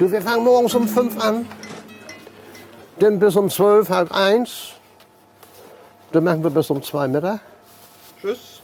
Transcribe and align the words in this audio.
Du, 0.00 0.10
wir 0.10 0.22
fangen 0.22 0.44
morgens 0.44 0.74
um 0.74 0.88
fünf 0.88 1.22
an. 1.22 1.44
Dann 3.00 3.18
bis 3.18 3.36
um 3.36 3.50
zwölf, 3.50 3.90
halb 3.90 4.10
eins. 4.12 4.70
Dann 6.10 6.24
machen 6.24 6.42
wir 6.42 6.48
bis 6.48 6.70
um 6.70 6.82
zwei 6.82 7.06
Mittag. 7.06 7.40
Tschüss. 8.18 8.62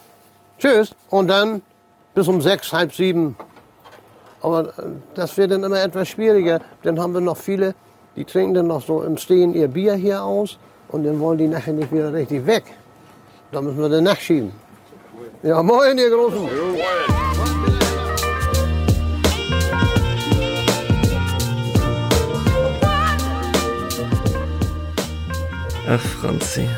Tschüss. 0.59 0.95
Und 1.11 1.29
dann 1.29 1.61
bis 2.15 2.27
um 2.27 2.41
sechs, 2.41 2.73
halb 2.73 2.95
sieben. 2.95 3.37
Aber 4.41 4.69
äh, 4.79 4.85
das 5.15 5.37
wird 5.37 5.51
dann 5.51 5.63
immer 5.63 5.79
etwas 5.79 6.09
schwieriger. 6.09 6.63
Dann 6.83 6.99
haben 6.99 7.13
wir 7.13 7.21
noch 7.21 7.37
viele, 7.37 7.75
die 8.17 8.25
trinken 8.25 8.55
dann 8.55 8.69
noch 8.69 8.81
so 8.81 9.03
im 9.03 9.19
Stehen 9.19 9.53
ihr 9.53 9.69
Bier 9.69 9.93
hier 9.93 10.23
aus. 10.23 10.59
Und 10.89 11.05
dann 11.05 11.21
wollen 11.21 11.37
die 11.37 11.49
nachher 11.49 11.75
nicht 11.75 11.93
wieder 11.93 12.15
richtig 12.15 12.47
weg. 12.47 12.65
Da 13.53 13.61
müssen 13.61 13.79
wir 13.79 13.91
dann 13.91 14.05
nachschieben. 14.05 14.53
Ja, 15.43 15.63
moin, 15.63 15.99
ihr 15.99 16.09
Großen. 16.09 16.49
Ach, 25.89 26.01
Franzi. 26.01 26.69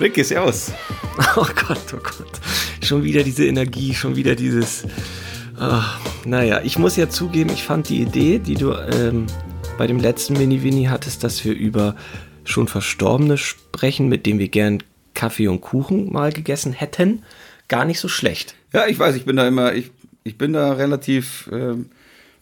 Ricky, 0.00 0.24
servus. 0.24 0.72
Oh 1.36 1.46
Gott, 1.54 1.94
oh 1.94 2.00
Gott. 2.02 2.40
Schon 2.82 3.04
wieder 3.04 3.22
diese 3.22 3.46
Energie, 3.46 3.94
schon 3.94 4.16
wieder 4.16 4.34
dieses. 4.34 4.84
Ach, 5.56 6.00
naja, 6.24 6.60
ich 6.64 6.76
muss 6.76 6.96
ja 6.96 7.08
zugeben, 7.08 7.50
ich 7.52 7.62
fand 7.62 7.88
die 7.88 8.02
Idee, 8.02 8.40
die 8.40 8.54
du 8.54 8.72
ähm, 8.72 9.26
bei 9.78 9.86
dem 9.86 10.00
letzten 10.00 10.32
Mini-Winnie 10.32 10.88
hattest, 10.88 11.22
dass 11.22 11.44
wir 11.44 11.54
über 11.54 11.94
schon 12.44 12.66
Verstorbene 12.66 13.38
sprechen, 13.38 14.08
mit 14.08 14.26
denen 14.26 14.40
wir 14.40 14.48
gern 14.48 14.82
Kaffee 15.14 15.46
und 15.46 15.60
Kuchen 15.60 16.12
mal 16.12 16.32
gegessen 16.32 16.72
hätten, 16.72 17.22
gar 17.68 17.84
nicht 17.84 18.00
so 18.00 18.08
schlecht. 18.08 18.56
Ja, 18.72 18.88
ich 18.88 18.98
weiß, 18.98 19.14
ich 19.14 19.24
bin 19.24 19.36
da 19.36 19.46
immer, 19.46 19.74
ich, 19.74 19.92
ich 20.24 20.36
bin 20.36 20.52
da 20.52 20.72
relativ 20.72 21.48
ähm, 21.52 21.90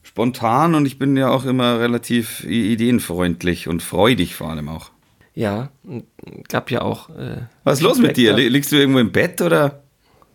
spontan 0.03 0.75
und 0.75 0.87
ich 0.87 0.99
bin 0.99 1.19
ja 1.19 1.29
auch 1.29 1.45
immer 1.45 1.79
relativ 1.79 2.43
ideenfreundlich 2.45 3.69
und 3.69 3.83
freudig 3.83 4.35
vor 4.35 4.49
allem 4.49 4.71
auch. 4.71 4.92
Ja, 5.35 5.71
gab 6.49 6.71
ja 6.71 6.83
auch. 6.83 7.09
Äh, 7.11 7.43
Was 7.65 7.79
ist 7.79 7.83
los 7.83 7.99
mit 7.99 8.17
dir? 8.17 8.35
Liegst 8.35 8.71
du 8.73 8.77
irgendwo 8.77 8.99
im 8.99 9.13
Bett 9.13 9.41
oder? 9.41 9.83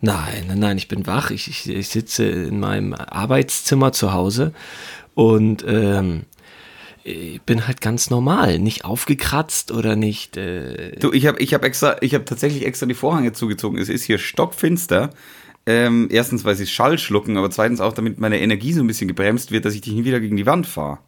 Nein, 0.01 0.45
nein, 0.47 0.59
nein, 0.59 0.77
ich 0.77 0.87
bin 0.87 1.05
wach. 1.07 1.31
Ich, 1.31 1.47
ich, 1.47 1.69
ich 1.69 1.87
sitze 1.89 2.25
in 2.25 2.59
meinem 2.59 2.93
Arbeitszimmer 2.93 3.91
zu 3.91 4.13
Hause 4.13 4.53
und 5.15 5.63
ähm, 5.67 6.23
ich 7.03 7.41
bin 7.43 7.67
halt 7.67 7.79
ganz 7.81 8.09
normal, 8.09 8.59
nicht 8.59 8.85
aufgekratzt 8.85 9.71
oder 9.71 9.95
nicht. 9.95 10.35
Äh, 10.37 10.97
Du, 10.99 11.13
ich 11.13 11.25
habe 11.25 11.39
ich 11.39 11.53
hab 11.53 11.63
extra, 11.63 11.95
ich 12.01 12.13
habe 12.13 12.25
tatsächlich 12.25 12.65
extra 12.65 12.85
die 12.85 12.93
Vorhänge 12.93 13.33
zugezogen. 13.33 13.79
Es 13.79 13.89
ist 13.89 14.03
hier 14.03 14.17
stockfinster. 14.17 15.11
Ähm, 15.65 16.07
erstens, 16.11 16.45
weil 16.45 16.55
sie 16.55 16.65
Schall 16.65 16.97
schlucken, 16.97 17.37
aber 17.37 17.49
zweitens 17.51 17.81
auch, 17.81 17.93
damit 17.93 18.19
meine 18.19 18.39
Energie 18.39 18.73
so 18.73 18.81
ein 18.81 18.87
bisschen 18.87 19.07
gebremst 19.07 19.51
wird, 19.51 19.65
dass 19.65 19.73
ich 19.75 19.81
dich 19.81 19.93
nie 19.93 20.05
wieder 20.05 20.19
gegen 20.19 20.37
die 20.37 20.45
Wand 20.45 20.65
fahre. 20.65 20.99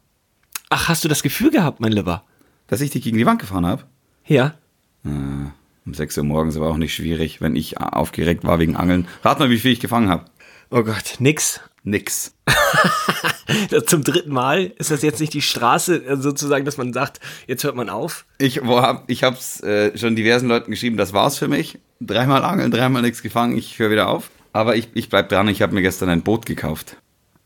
ach, 0.70 0.90
hast 0.90 1.04
du 1.04 1.08
das 1.08 1.24
Gefühl 1.24 1.50
gehabt, 1.52 1.80
mein 1.80 1.92
Lieber? 1.94 2.24
Dass 2.70 2.82
ich 2.82 2.92
dich 2.92 3.04
gegen 3.04 3.18
die 3.18 3.26
Wand 3.26 3.42
gefahren 3.42 3.66
habe? 3.66 3.84
Ja. 4.26 4.56
Um 5.04 5.94
6 5.94 6.18
Uhr 6.20 6.24
morgens 6.24 6.56
aber 6.56 6.68
auch 6.68 6.78
nicht 6.78 6.94
schwierig, 6.94 7.42
wenn 7.42 7.56
ich 7.56 7.80
aufgeregt 7.80 8.44
war 8.44 8.60
wegen 8.60 8.76
Angeln. 8.76 9.08
Rat 9.24 9.40
mal, 9.40 9.50
wie 9.50 9.60
viel 9.60 9.72
ich 9.72 9.80
gefangen 9.80 10.10
habe. 10.10 10.26
Oh 10.70 10.84
Gott, 10.84 11.16
nix. 11.20 11.62
Nix. 11.84 12.36
Zum 13.88 14.04
dritten 14.04 14.32
Mal 14.32 14.74
ist 14.78 14.92
das 14.92 15.02
jetzt 15.02 15.20
nicht 15.20 15.34
die 15.34 15.42
Straße 15.42 16.06
äh, 16.06 16.18
sozusagen, 16.18 16.66
dass 16.66 16.78
man 16.78 16.94
sagt, 16.94 17.20
jetzt 17.48 17.64
hört 17.64 17.76
man 17.76 17.90
auf. 17.90 18.26
Ich, 18.38 18.64
wo 18.64 18.82
hab, 18.82 19.10
ich 19.10 19.24
habe 19.24 19.38
es 19.38 19.62
äh, 19.62 19.98
schon 19.98 20.16
diversen 20.16 20.48
Leuten 20.48 20.70
geschrieben, 20.72 20.98
das 20.98 21.14
war's 21.14 21.38
für 21.38 21.48
mich. 21.48 21.80
Dreimal 22.02 22.44
angeln, 22.44 22.70
dreimal 22.70 23.02
nichts 23.02 23.24
gefangen, 23.24 23.58
ich 23.58 23.80
höre 23.80 23.92
wieder 23.92 24.10
auf. 24.10 24.30
Aber 24.52 24.76
ich, 24.76 24.90
ich 24.94 25.10
bleib 25.10 25.30
dran, 25.30 25.48
ich 25.48 25.62
habe 25.62 25.74
mir 25.74 25.82
gestern 25.82 26.10
ein 26.10 26.22
Boot 26.22 26.46
gekauft. 26.46 26.98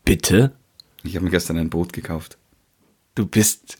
Bitte? 0.04 0.52
Ich 1.02 1.14
habe 1.14 1.24
mir 1.24 1.30
gestern 1.30 1.58
ein 1.58 1.70
Boot 1.70 1.92
gekauft. 1.92 2.36
Du 3.14 3.24
bist 3.26 3.78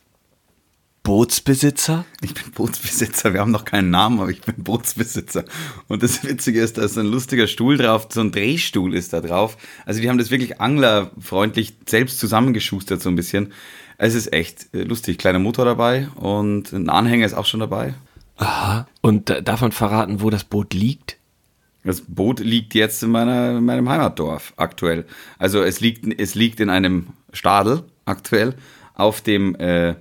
Bootsbesitzer? 1.05 2.06
Ich 2.22 2.33
bin 2.34 2.50
Bootsbesitzer, 2.52 3.34
wir 3.34 3.41
haben 3.41 3.50
noch 3.50 3.66
keinen 3.66 3.91
Namen, 3.91 4.20
aber 4.20 4.30
ich 4.30 4.41
bin 4.41 4.55
Bootsbesitzer. 4.56 5.44
Und 5.86 6.02
das 6.02 6.24
Witzige 6.24 6.60
ist, 6.62 6.78
da 6.78 6.82
ist 6.82 6.98
ein 6.98 7.06
lustiger 7.06 7.47
Stuhl 7.47 7.76
drauf, 7.76 8.09
so 8.10 8.20
ein 8.22 8.32
Drehstuhl 8.32 8.94
ist 8.94 9.12
da 9.12 9.20
drauf. 9.20 9.59
Also 9.84 10.00
die 10.00 10.09
haben 10.09 10.16
das 10.19 10.31
wirklich 10.31 10.60
anglerfreundlich 10.62 11.75
selbst 11.87 12.19
zusammengeschustert 12.19 13.03
so 13.03 13.10
ein 13.10 13.16
bisschen. 13.16 13.53
Es 13.98 14.15
ist 14.15 14.32
echt 14.32 14.75
äh, 14.75 14.82
lustig, 14.82 15.19
kleiner 15.19 15.38
Motor 15.38 15.66
dabei 15.66 16.09
und 16.16 16.72
ein 16.72 16.88
Anhänger 16.88 17.26
ist 17.26 17.34
auch 17.34 17.47
schon 17.47 17.60
dabei. 17.60 17.94
Aha. 18.38 18.88
Und 19.03 19.28
da- 19.28 19.42
darf 19.42 19.60
man 19.60 19.72
verraten, 19.72 20.22
wo 20.22 20.31
das 20.31 20.44
Boot 20.44 20.72
liegt? 20.72 21.19
Das 21.84 22.00
Boot 22.00 22.41
liegt 22.41 22.75
jetzt 22.75 23.03
in, 23.03 23.10
meiner, 23.10 23.59
in 23.59 23.65
meinem 23.66 23.91
Heimatdorf 23.91 24.54
aktuell. 24.56 25.04
Also 25.38 25.62
es 25.62 25.81
liegt, 25.81 26.19
es 26.19 26.34
liegt 26.34 26.60
in 26.60 26.71
einem 26.71 27.09
Stadel 27.34 27.82
aktuell 28.06 28.54
auf 28.94 29.21
dem, 29.21 29.54
äh, 29.56 29.94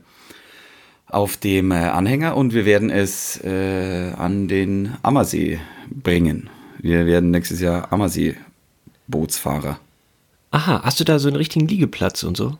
auf 1.13 1.37
dem 1.37 1.71
äh, 1.71 1.75
Anhänger 1.75 2.35
und 2.37 2.53
wir 2.53 2.65
werden 2.65 2.89
es 2.89 3.39
äh, 3.43 4.11
an 4.17 4.47
den 4.47 4.93
Ammersee 5.03 5.59
bringen. 5.89 6.49
Wir 6.79 7.05
werden 7.05 7.31
nächstes 7.31 7.59
Jahr 7.61 7.91
Ammersee-Bootsfahrer. 7.93 9.79
Aha, 10.51 10.81
hast 10.83 10.99
du 10.99 11.03
da 11.03 11.19
so 11.19 11.27
einen 11.27 11.37
richtigen 11.37 11.67
Liegeplatz 11.67 12.23
und 12.23 12.37
so? 12.37 12.57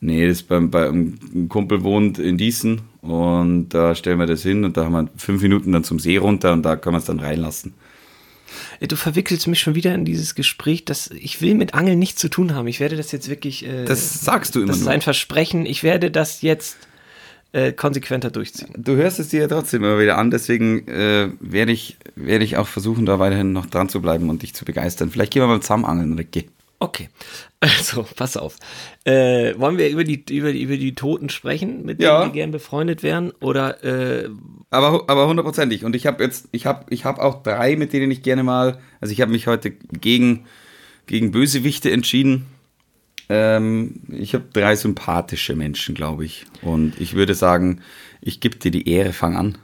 Nee, 0.00 0.26
das 0.28 0.42
beim, 0.42 0.70
beim 0.70 1.18
ein 1.34 1.48
Kumpel 1.48 1.82
wohnt 1.82 2.18
in 2.18 2.38
Diesen 2.38 2.80
und 3.02 3.68
da 3.70 3.94
stellen 3.94 4.18
wir 4.18 4.26
das 4.26 4.42
hin 4.42 4.64
und 4.64 4.76
da 4.76 4.84
haben 4.86 4.92
wir 4.92 5.08
fünf 5.16 5.42
Minuten 5.42 5.72
dann 5.72 5.84
zum 5.84 5.98
See 5.98 6.16
runter 6.16 6.52
und 6.52 6.62
da 6.62 6.76
können 6.76 6.94
wir 6.94 6.98
es 7.00 7.04
dann 7.04 7.20
reinlassen. 7.20 7.74
Ey, 8.80 8.88
Du 8.88 8.96
verwickelst 8.96 9.46
mich 9.46 9.60
schon 9.60 9.74
wieder 9.74 9.94
in 9.94 10.04
dieses 10.06 10.34
Gespräch, 10.34 10.84
dass 10.86 11.10
ich 11.10 11.40
will 11.42 11.54
mit 11.54 11.74
Angeln 11.74 11.98
nichts 11.98 12.20
zu 12.20 12.28
tun 12.28 12.54
haben. 12.54 12.66
Ich 12.66 12.80
werde 12.80 12.96
das 12.96 13.12
jetzt 13.12 13.28
wirklich. 13.28 13.64
Äh, 13.66 13.84
Das 13.84 14.22
sagst 14.22 14.54
du 14.54 14.60
immer 14.60 14.68
Das 14.68 14.78
ist 14.78 14.84
nur. 14.84 14.92
ein 14.92 15.02
Versprechen. 15.02 15.66
Ich 15.66 15.82
werde 15.82 16.10
das 16.10 16.40
jetzt 16.42 16.76
äh, 17.52 17.72
konsequenter 17.72 18.30
durchziehen. 18.30 18.70
Du 18.76 18.96
hörst 18.96 19.18
es 19.18 19.28
dir 19.28 19.40
ja 19.40 19.48
trotzdem 19.48 19.82
immer 19.84 19.98
wieder 19.98 20.18
an, 20.18 20.30
deswegen 20.30 20.86
äh, 20.88 21.28
werde 21.40 21.72
ich, 21.72 21.96
werde 22.14 22.44
ich 22.44 22.56
auch 22.56 22.68
versuchen, 22.68 23.06
da 23.06 23.18
weiterhin 23.18 23.52
noch 23.52 23.66
dran 23.66 23.88
zu 23.88 24.00
bleiben 24.00 24.30
und 24.30 24.42
dich 24.42 24.54
zu 24.54 24.64
begeistern. 24.64 25.10
Vielleicht 25.10 25.32
gehen 25.32 25.42
wir 25.42 25.46
mal 25.48 25.60
zusammen 25.60 25.84
angeln, 25.84 26.14
Ricky. 26.14 26.48
Okay, 26.82 27.10
also 27.60 28.06
pass 28.16 28.36
auf. 28.38 28.56
Äh, 29.04 29.52
wollen 29.58 29.76
wir 29.76 29.90
über 29.90 30.02
die, 30.04 30.24
über, 30.30 30.52
die, 30.52 30.62
über 30.62 30.76
die 30.78 30.94
Toten 30.94 31.28
sprechen, 31.28 31.84
mit 31.84 32.00
Ja. 32.00 32.20
denen 32.20 32.30
wir 32.32 32.40
gern 32.40 32.50
befreundet 32.52 33.02
wären? 33.02 33.32
Oder 33.40 33.84
äh, 33.84 34.30
Aber, 34.70 35.04
aber 35.08 35.26
hundertprozentig. 35.28 35.84
Und 35.84 35.94
ich 35.94 36.06
habe 36.06 36.24
jetzt, 36.24 36.48
ich 36.52 36.64
habe 36.66 36.86
ich 36.88 37.04
hab 37.04 37.18
auch 37.18 37.42
drei, 37.42 37.76
mit 37.76 37.92
denen 37.92 38.10
ich 38.10 38.22
gerne 38.22 38.44
mal, 38.44 38.78
also 39.00 39.12
ich 39.12 39.20
habe 39.20 39.30
mich 39.32 39.46
heute 39.46 39.72
gegen, 39.72 40.46
gegen 41.06 41.32
Bösewichte 41.32 41.90
entschieden. 41.90 42.46
Ähm, 43.30 44.00
ich 44.08 44.34
habe 44.34 44.44
drei 44.52 44.74
sympathische 44.76 45.54
Menschen, 45.56 45.94
glaube 45.94 46.24
ich. 46.24 46.44
Und 46.62 47.00
ich 47.00 47.14
würde 47.14 47.34
sagen, 47.34 47.80
ich 48.20 48.40
gebe 48.40 48.58
dir 48.58 48.70
die 48.72 48.88
Ehre, 48.88 49.12
fang 49.12 49.36
an. 49.36 49.56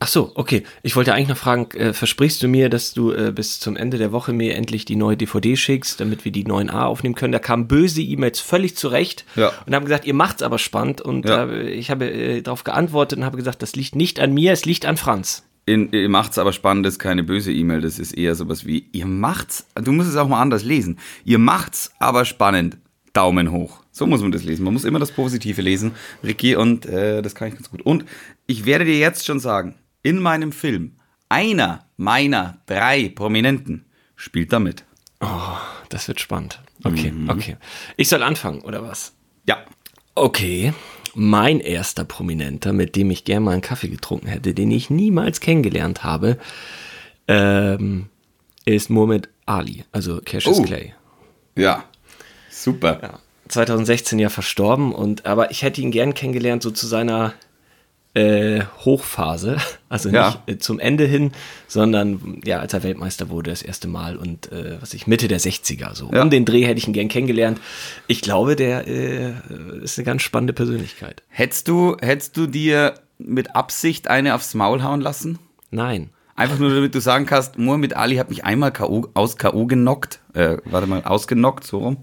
ach 0.00 0.06
so, 0.06 0.30
okay. 0.36 0.62
Ich 0.84 0.94
wollte 0.94 1.12
eigentlich 1.12 1.26
noch 1.28 1.36
fragen, 1.36 1.68
äh, 1.76 1.92
versprichst 1.92 2.40
du 2.44 2.46
mir, 2.46 2.68
dass 2.68 2.94
du 2.94 3.10
äh, 3.10 3.32
bis 3.34 3.58
zum 3.58 3.74
Ende 3.76 3.98
der 3.98 4.12
Woche 4.12 4.32
mir 4.32 4.54
endlich 4.54 4.84
die 4.84 4.94
neue 4.94 5.16
DVD 5.16 5.56
schickst, 5.56 5.98
damit 6.00 6.24
wir 6.24 6.30
die 6.30 6.46
9a 6.46 6.84
aufnehmen 6.84 7.16
können? 7.16 7.32
Da 7.32 7.40
kamen 7.40 7.66
böse 7.66 8.00
E-Mails 8.00 8.38
völlig 8.38 8.76
zurecht 8.76 9.24
Ja. 9.34 9.50
und 9.66 9.74
haben 9.74 9.84
gesagt, 9.84 10.06
ihr 10.06 10.14
macht's 10.14 10.42
aber 10.44 10.58
spannend. 10.58 11.00
Und 11.00 11.28
Ja. 11.28 11.46
äh, 11.46 11.68
ich 11.70 11.90
habe 11.90 12.08
äh, 12.08 12.40
darauf 12.42 12.62
geantwortet 12.62 13.18
und 13.18 13.24
habe 13.24 13.36
gesagt, 13.36 13.60
das 13.62 13.74
liegt 13.74 13.96
nicht 13.96 14.20
an 14.20 14.32
mir, 14.32 14.52
es 14.52 14.64
liegt 14.64 14.86
an 14.86 14.96
Franz. 14.96 15.42
In, 15.66 15.90
ihr 15.92 16.08
macht's 16.08 16.38
aber 16.38 16.52
spannend, 16.52 16.86
das 16.86 16.94
ist 16.94 16.98
keine 17.00 17.24
böse 17.24 17.52
E-Mail, 17.52 17.80
das 17.82 17.98
ist 17.98 18.12
eher 18.12 18.34
sowas 18.36 18.64
wie, 18.64 18.86
ihr 18.92 19.04
macht's, 19.06 19.66
du 19.74 19.90
musst 19.92 20.08
es 20.08 20.16
auch 20.16 20.28
mal 20.28 20.40
anders 20.40 20.62
lesen, 20.64 20.98
ihr 21.26 21.38
macht's 21.38 21.90
aber 21.98 22.24
spannend, 22.24 22.78
Daumen 23.18 23.50
hoch. 23.50 23.80
So 23.90 24.06
muss 24.06 24.20
man 24.22 24.30
das 24.30 24.44
lesen, 24.44 24.62
man 24.64 24.72
muss 24.72 24.84
immer 24.84 25.00
das 25.00 25.10
Positive 25.10 25.60
lesen, 25.60 25.92
Ricky, 26.22 26.54
und 26.54 26.86
äh, 26.86 27.20
das 27.20 27.34
kann 27.34 27.48
ich 27.48 27.54
ganz 27.54 27.68
gut. 27.68 27.82
Und 27.82 28.04
ich 28.46 28.64
werde 28.64 28.84
dir 28.84 28.96
jetzt 28.98 29.26
schon 29.26 29.40
sagen, 29.40 29.74
in 30.04 30.20
meinem 30.20 30.52
Film, 30.52 30.92
einer 31.28 31.84
meiner 31.96 32.58
drei 32.66 33.08
Prominenten 33.08 33.86
spielt 34.14 34.52
da 34.52 34.60
mit. 34.60 34.84
Das 35.88 36.06
wird 36.06 36.20
spannend. 36.20 36.60
Okay, 36.84 37.10
Mhm. 37.10 37.28
okay. 37.28 37.56
Ich 37.96 38.08
soll 38.08 38.22
anfangen, 38.22 38.60
oder 38.60 38.82
was? 38.82 39.14
Ja, 39.48 39.58
Okay, 40.14 40.72
mein 41.14 41.58
erster 41.60 42.04
Prominenter, 42.04 42.72
mit 42.72 42.94
dem 42.96 43.10
ich 43.10 43.24
gerne 43.24 43.44
mal 43.44 43.52
einen 43.52 43.62
Kaffee 43.62 43.88
getrunken 43.88 44.26
hätte, 44.28 44.52
den 44.54 44.70
ich 44.70 44.90
niemals 44.90 45.40
kennengelernt 45.40 46.02
habe, 46.04 46.38
ähm, 47.28 48.06
ist 48.64 48.90
Muhammad 48.90 49.28
Ali, 49.46 49.84
also 49.92 50.20
Cassius 50.24 50.58
Oh. 50.60 50.62
Clay. 50.62 50.94
ja, 51.56 51.84
super. 52.62 52.98
Ja, 53.02 53.18
2016 53.48 54.18
ja 54.18 54.28
verstorben 54.28 54.92
und 54.94 55.26
aber 55.26 55.50
ich 55.50 55.62
hätte 55.62 55.80
ihn 55.80 55.90
gern 55.90 56.14
kennengelernt 56.14 56.62
so 56.62 56.70
zu 56.70 56.86
seiner 56.86 57.32
äh, 58.14 58.62
Hochphase, 58.84 59.58
also 59.88 60.08
nicht 60.08 60.16
Ja. 60.16 60.42
äh, 60.46 60.56
zum 60.58 60.78
Ende 60.80 61.04
hin, 61.04 61.32
sondern 61.66 62.40
ja, 62.44 62.58
als 62.58 62.72
er 62.74 62.82
Weltmeister 62.82 63.28
wurde 63.28 63.50
das 63.50 63.62
erste 63.62 63.86
Mal 63.86 64.16
und 64.16 64.50
äh, 64.50 64.78
was 64.80 64.94
ich 64.94 65.06
Mitte 65.06 65.28
der 65.28 65.40
60er 65.40 65.94
so. 65.94 66.10
Ja. 66.12 66.22
Um 66.22 66.30
den 66.30 66.44
Dreh 66.44 66.64
hätte 66.64 66.78
ich 66.78 66.86
ihn 66.88 66.94
gern 66.94 67.08
kennengelernt. 67.08 67.60
Ich 68.06 68.22
glaube, 68.22 68.56
der 68.56 68.86
äh, 68.86 69.32
ist 69.82 69.98
eine 69.98 70.04
ganz 70.06 70.22
spannende 70.22 70.52
Persönlichkeit. 70.52 71.22
Hättest 71.28 71.68
du, 71.68 71.96
hättest 72.00 72.36
du 72.36 72.46
dir 72.46 72.94
mit 73.18 73.54
Absicht 73.54 74.08
eine 74.08 74.34
aufs 74.34 74.54
Maul 74.54 74.82
hauen 74.82 75.00
lassen? 75.00 75.38
Nein. 75.70 76.10
Einfach 76.34 76.58
nur, 76.58 76.72
damit 76.72 76.94
du 76.94 77.00
sagen 77.00 77.26
kannst, 77.26 77.58
Muhammad 77.58 77.94
Ali 77.94 78.16
hat 78.16 78.30
mich 78.30 78.44
einmal 78.44 78.72
KO, 78.72 79.08
aus 79.14 79.36
K.O. 79.36 79.66
genockt. 79.66 80.20
Äh, 80.34 80.58
warte 80.64 80.86
mal, 80.86 81.02
ausgenockt, 81.02 81.64
so 81.64 81.78
rum. 81.78 81.96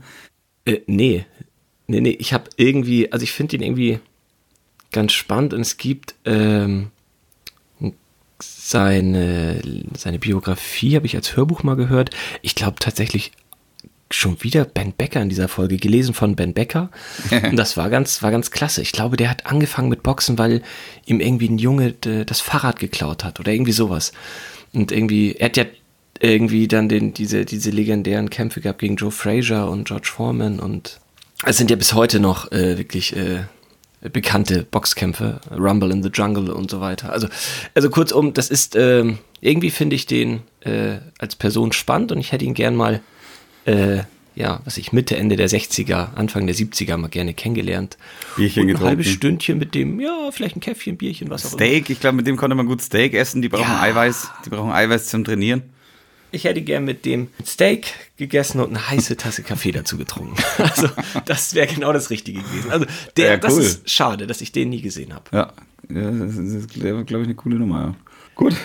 Äh, 0.65 0.81
nee. 0.87 1.25
Nee, 1.87 2.01
nee, 2.01 2.17
ich 2.19 2.33
habe 2.33 2.49
irgendwie, 2.57 3.11
also 3.11 3.23
ich 3.23 3.31
finde 3.31 3.55
ihn 3.55 3.61
irgendwie 3.61 3.99
ganz 4.91 5.13
spannend 5.13 5.53
und 5.53 5.61
es 5.61 5.77
gibt 5.77 6.15
ähm, 6.25 6.89
seine, 8.39 9.61
seine 9.95 10.19
Biografie, 10.19 10.95
habe 10.95 11.05
ich 11.05 11.15
als 11.15 11.35
Hörbuch 11.35 11.63
mal 11.63 11.75
gehört. 11.75 12.09
Ich 12.41 12.55
glaube 12.55 12.77
tatsächlich 12.79 13.31
schon 14.11 14.41
wieder 14.43 14.65
Ben 14.65 14.93
Becker 14.93 15.21
in 15.21 15.29
dieser 15.29 15.47
Folge, 15.47 15.77
gelesen 15.77 16.13
von 16.13 16.35
Ben 16.35 16.53
Becker. 16.53 16.89
Und 17.31 17.55
das 17.55 17.75
war 17.75 17.89
ganz, 17.89 18.21
war 18.21 18.31
ganz 18.31 18.51
klasse. 18.51 18.81
Ich 18.81 18.91
glaube, 18.91 19.17
der 19.17 19.29
hat 19.29 19.45
angefangen 19.47 19.89
mit 19.89 20.03
Boxen, 20.03 20.37
weil 20.37 20.61
ihm 21.05 21.19
irgendwie 21.19 21.49
ein 21.49 21.57
Junge 21.57 21.93
das 21.93 22.39
Fahrrad 22.39 22.79
geklaut 22.79 23.23
hat 23.23 23.39
oder 23.39 23.51
irgendwie 23.51 23.71
sowas. 23.71 24.13
Und 24.73 24.91
irgendwie, 24.91 25.33
er 25.33 25.45
hat 25.45 25.57
ja 25.57 25.65
irgendwie 26.19 26.67
dann 26.67 26.89
den, 26.89 27.13
diese, 27.13 27.45
diese 27.45 27.71
legendären 27.71 28.29
Kämpfe 28.29 28.61
gehabt 28.61 28.79
gegen 28.79 28.95
Joe 28.95 29.11
Frazier 29.11 29.67
und 29.67 29.87
George 29.87 30.09
Foreman 30.13 30.59
und 30.59 30.99
es 31.43 31.57
sind 31.57 31.69
ja 31.69 31.75
bis 31.75 31.93
heute 31.93 32.19
noch 32.19 32.51
äh, 32.51 32.77
wirklich 32.77 33.15
äh, 33.15 33.43
bekannte 34.09 34.63
Boxkämpfe, 34.63 35.41
Rumble 35.51 35.91
in 35.91 36.01
the 36.03 36.09
Jungle 36.13 36.51
und 36.51 36.71
so 36.71 36.79
weiter. 36.79 37.11
Also, 37.11 37.27
also 37.73 37.89
kurzum, 37.89 38.33
das 38.33 38.49
ist, 38.49 38.75
äh, 38.75 39.03
irgendwie 39.41 39.69
finde 39.71 39.95
ich 39.95 40.05
den 40.05 40.41
äh, 40.61 40.97
als 41.19 41.35
Person 41.35 41.71
spannend 41.73 42.11
und 42.11 42.19
ich 42.19 42.31
hätte 42.31 42.45
ihn 42.45 42.53
gern 42.53 42.75
mal, 42.75 43.01
äh, 43.65 44.03
ja, 44.35 44.61
was 44.65 44.77
ich 44.77 44.91
Mitte, 44.93 45.15
Ende 45.17 45.35
der 45.35 45.49
60er, 45.49 46.13
Anfang 46.15 46.45
der 46.45 46.55
70er 46.55 46.97
mal 46.97 47.07
gerne 47.07 47.33
kennengelernt. 47.33 47.97
Bierchen 48.35 48.63
und 48.63 48.67
ein 48.69 48.73
getrunken. 48.73 48.87
halbes 48.89 49.07
Stündchen 49.07 49.57
mit 49.57 49.75
dem, 49.75 49.99
ja, 49.99 50.29
vielleicht 50.31 50.55
ein 50.57 50.61
Käffchen, 50.61 50.97
Bierchen, 50.97 51.29
was 51.29 51.45
auch 51.45 51.51
immer. 51.51 51.59
Steak, 51.65 51.89
ich 51.89 51.99
glaube, 51.99 52.17
mit 52.17 52.27
dem 52.27 52.37
konnte 52.37 52.55
man 52.55 52.65
gut 52.67 52.81
Steak 52.81 53.13
essen. 53.13 53.41
Die 53.41 53.49
brauchen 53.49 53.63
Ja. 53.63 53.81
Eiweiß, 53.81 54.29
die 54.45 54.49
brauchen 54.49 54.71
Eiweiß 54.71 55.07
zum 55.07 55.23
Trainieren. 55.23 55.63
Ich 56.35 56.43
hätte 56.43 56.61
gern 56.61 56.83
mit 56.83 57.05
dem 57.05 57.29
Steak 57.45 57.93
gegessen 58.17 58.59
und 58.59 58.69
eine 58.69 58.89
heiße 58.89 59.15
Tasse 59.15 59.41
Kaffee 59.41 59.71
dazu 59.71 59.97
getrunken. 59.97 60.35
Also, 60.57 60.89
das 61.25 61.53
wäre 61.53 61.67
genau 61.73 61.93
das 61.93 62.09
Richtige 62.09 62.41
gewesen. 62.41 62.71
Also, 62.71 62.85
der, 63.15 63.31
Ja, 63.31 63.37
das 63.37 63.53
cool. 63.53 63.61
ist 63.61 63.89
schade, 63.89 64.27
dass 64.27 64.41
ich 64.41 64.51
den 64.51 64.69
nie 64.69 64.81
gesehen 64.81 65.13
habe. 65.13 65.23
Ja, 65.31 65.53
ja 65.89 66.11
das 66.11 66.35
ist, 66.35 66.73
glaube 66.73 67.03
ich, 67.05 67.13
eine 67.13 67.35
coole 67.35 67.55
Nummer. 67.55 67.81
Ja. 67.81 67.95
Gut, 68.35 68.55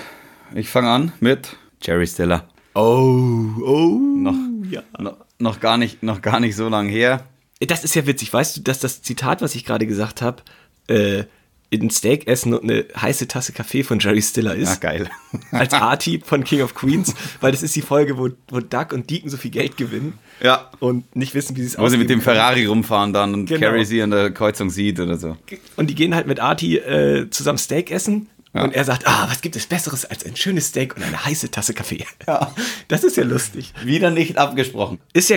ich 0.55 0.69
fange 0.69 0.91
an 0.91 1.13
mit 1.21 1.57
Jerry 1.81 2.09
Stiller. 2.09 2.49
Oh, 2.75 3.47
oh. 3.65 3.99
Noch, 4.17 4.35
ja. 4.69 4.83
noch, 4.99 5.19
noch, 5.39 5.61
gar 5.61 5.77
nicht, 5.77 6.03
noch 6.03 6.23
gar 6.23 6.41
nicht 6.41 6.57
so 6.57 6.69
lange 6.69 6.91
her. 6.91 7.25
Das 7.61 7.85
ist 7.85 7.95
ja 7.95 8.05
witzig. 8.07 8.33
Weißt 8.33 8.57
du, 8.57 8.61
dass 8.63 8.81
das 8.81 9.03
Zitat, 9.03 9.43
was 9.43 9.55
ich 9.55 9.65
gerade 9.65 9.87
gesagt 9.87 10.23
habe, 10.23 10.43
äh, 10.89 11.25
ein 11.73 11.91
Steak 11.91 12.27
essen 12.27 12.53
und 12.55 12.65
eine 12.65 12.85
heiße 13.01 13.29
Tasse 13.29 13.53
Kaffee 13.53 13.85
von 13.85 13.99
Jerry 14.01 14.21
Stiller 14.23 14.53
Ah, 14.53 14.55
ist? 14.55 14.81
geil. 14.81 15.09
Als 15.53 15.73
Artie 15.73 16.21
von 16.25 16.43
King 16.45 16.63
of 16.63 16.75
Queens, 16.75 17.15
weil 17.41 17.53
das 17.53 17.63
ist 17.63 17.77
die 17.77 17.83
Folge, 17.83 18.19
wo, 18.19 18.29
wo 18.49 18.61
Duck 18.61 18.93
und 18.93 19.09
Deacon 19.09 19.31
so 19.31 19.37
viel 19.37 19.53
Geld 19.53 19.77
gewinnen 19.77 20.15
Ja. 20.43 20.71
und 20.81 21.15
nicht 21.15 21.35
wissen, 21.35 21.57
wie 21.57 21.61
sie 21.61 21.69
es 21.69 21.79
Wo 21.79 21.89
sie 21.89 21.97
mit 21.97 22.11
dem 22.11 22.21
können. 22.21 22.37
Ferrari 22.37 22.67
rumfahren 22.67 23.13
dann 23.13 23.35
und 23.35 23.47
Genau. 23.47 23.61
Carrie 23.61 23.85
sie 23.85 24.03
an 24.03 24.11
der 24.11 24.33
Kreuzung 24.33 24.71
sieht 24.71 24.99
oder 24.99 25.17
so. 25.17 25.37
Und 25.77 25.89
die 25.91 25.95
gehen 25.95 26.15
halt 26.15 26.27
mit 26.27 26.41
Artie 26.41 26.79
äh, 26.79 27.31
zusammen 27.31 27.59
Steak 27.59 27.91
essen. 27.93 28.29
Ja. 28.53 28.65
Und 28.65 28.75
er 28.75 28.83
sagt, 28.85 29.07
ah, 29.07 29.29
was 29.31 29.43
gibt 29.43 29.55
es 29.55 29.67
Besseres 29.67 30.05
als 30.05 30.27
ein 30.27 30.35
schönes 30.35 30.67
Steak 30.67 30.97
und 30.97 31.05
eine 31.05 31.25
heiße 31.25 31.53
Tasse 31.53 31.73
Kaffee? 31.73 32.05
Ja. 32.27 32.53
Das 32.89 33.05
ist 33.05 33.17
ja 33.17 33.23
lustig. 33.23 33.73
Wieder 33.85 34.11
nicht 34.11 34.39
abgesprochen. 34.39 34.99
Ist 35.13 35.31
ja 35.31 35.37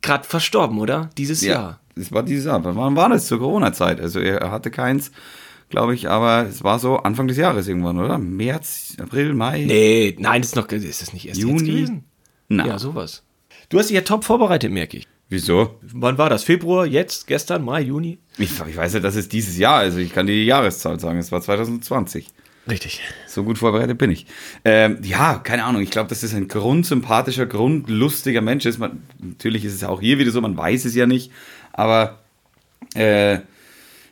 gerade 0.00 0.26
verstorben, 0.26 0.78
oder? 0.78 1.10
Dieses 1.18 1.42
Jahr. 1.42 1.80
Das 1.96 2.12
war 2.12 2.22
dieses 2.22 2.46
Jahr. 2.46 2.64
Wann 2.64 2.96
war 2.96 3.10
das? 3.10 3.26
Zur 3.26 3.40
Corona-Zeit. 3.40 4.00
Also 4.00 4.20
er 4.20 4.50
hatte 4.50 4.70
keins, 4.70 5.10
glaube 5.68 5.94
ich, 5.94 6.08
aber 6.08 6.46
es 6.48 6.62
war 6.64 6.78
so 6.78 6.98
Anfang 6.98 7.28
des 7.28 7.36
Jahres 7.36 7.68
irgendwann, 7.68 7.98
oder? 7.98 8.18
März, 8.18 8.96
April, 9.00 9.34
Mai. 9.34 9.64
Nee, 9.66 10.16
nein, 10.18 10.42
das 10.42 10.50
ist 10.50 10.56
noch, 10.56 10.68
ist 10.68 11.02
das 11.02 11.12
nicht 11.12 11.28
erst 11.28 11.40
Juni? 11.40 11.54
jetzt 11.54 11.66
gewesen? 11.66 12.04
Na. 12.48 12.66
Ja, 12.66 12.78
sowas. 12.78 13.22
Du 13.68 13.78
hast 13.78 13.88
dich 13.88 13.96
ja 13.96 14.02
top 14.02 14.24
vorbereitet, 14.24 14.70
merke 14.70 14.98
ich. 14.98 15.06
Wieso? 15.28 15.80
Wann 15.82 16.18
war 16.18 16.30
das? 16.30 16.44
Februar, 16.44 16.86
jetzt, 16.86 17.26
gestern, 17.26 17.64
Mai, 17.64 17.80
Juni? 17.80 18.18
Ich, 18.38 18.52
ich 18.60 18.76
weiß 18.76 18.94
ja, 18.94 19.00
das 19.00 19.16
ist 19.16 19.32
dieses 19.32 19.58
Jahr. 19.58 19.78
Also 19.78 19.98
ich 19.98 20.12
kann 20.12 20.28
dir 20.28 20.34
die 20.34 20.46
Jahreszahl 20.46 21.00
sagen. 21.00 21.18
Es 21.18 21.32
war 21.32 21.40
2020. 21.40 22.28
Richtig. 22.68 23.00
So 23.26 23.42
gut 23.42 23.58
vorbereitet 23.58 23.98
bin 23.98 24.10
ich. 24.10 24.26
Ähm, 24.64 24.98
ja, 25.02 25.34
keine 25.38 25.64
Ahnung. 25.64 25.82
Ich 25.82 25.90
glaube, 25.90 26.08
dass 26.08 26.20
das 26.20 26.32
ein 26.34 26.46
grundsympathischer, 26.46 27.46
grundlustiger 27.46 28.40
Mensch 28.40 28.66
ist. 28.66 28.78
Man, 28.78 29.02
natürlich 29.18 29.64
ist 29.64 29.74
es 29.74 29.84
auch 29.84 30.00
hier 30.00 30.18
wieder 30.18 30.30
so, 30.30 30.40
man 30.40 30.56
weiß 30.56 30.84
es 30.84 30.94
ja 30.94 31.06
nicht. 31.06 31.32
Aber 31.72 32.20
äh, 32.94 33.38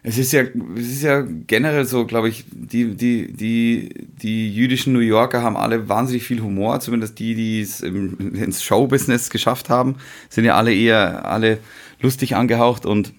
es 0.06 0.18
ist 0.18 0.32
ja, 0.32 0.42
es 0.76 0.86
ist 0.88 1.02
ja 1.02 1.22
generell 1.22 1.86
so, 1.86 2.04
glaube 2.04 2.28
ich, 2.28 2.44
die, 2.52 2.94
die, 2.94 3.32
die, 3.32 3.88
die 4.22 4.54
jüdischen 4.54 4.92
New 4.92 4.98
Yorker 4.98 5.42
haben 5.42 5.56
alle 5.56 5.88
wahnsinnig 5.88 6.24
viel 6.24 6.42
Humor, 6.42 6.80
zumindest 6.80 7.18
die, 7.18 7.34
die 7.34 7.62
es 7.62 7.80
im, 7.80 8.34
ins 8.34 8.62
Showbusiness 8.62 9.30
geschafft 9.30 9.70
haben, 9.70 9.96
sind 10.28 10.44
ja 10.44 10.56
alle 10.56 10.74
eher 10.74 11.24
alle 11.24 11.58
lustig 12.02 12.36
angehaucht 12.36 12.84
und 12.84 13.14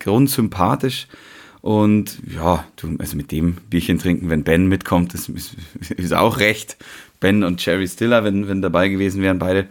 grundsympathisch. 0.00 1.06
Und 1.60 2.18
ja, 2.34 2.64
du, 2.74 2.96
also 2.98 3.16
mit 3.16 3.30
dem 3.30 3.58
Bierchen 3.70 4.00
trinken, 4.00 4.30
wenn 4.30 4.42
Ben 4.42 4.66
mitkommt, 4.66 5.14
das 5.14 5.28
ist, 5.28 5.54
ist 5.96 6.12
auch 6.12 6.40
recht. 6.40 6.76
Ben 7.20 7.44
und 7.44 7.64
Jerry 7.64 7.86
Stiller, 7.86 8.24
wenn, 8.24 8.48
wenn 8.48 8.62
dabei 8.62 8.88
gewesen 8.88 9.22
wären, 9.22 9.38
beide. 9.38 9.68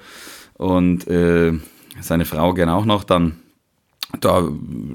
Und 0.54 1.06
äh, 1.08 1.52
seine 2.00 2.24
Frau 2.24 2.54
gerne 2.54 2.76
auch 2.76 2.86
noch, 2.86 3.04
dann 3.04 3.36
da, 4.20 4.48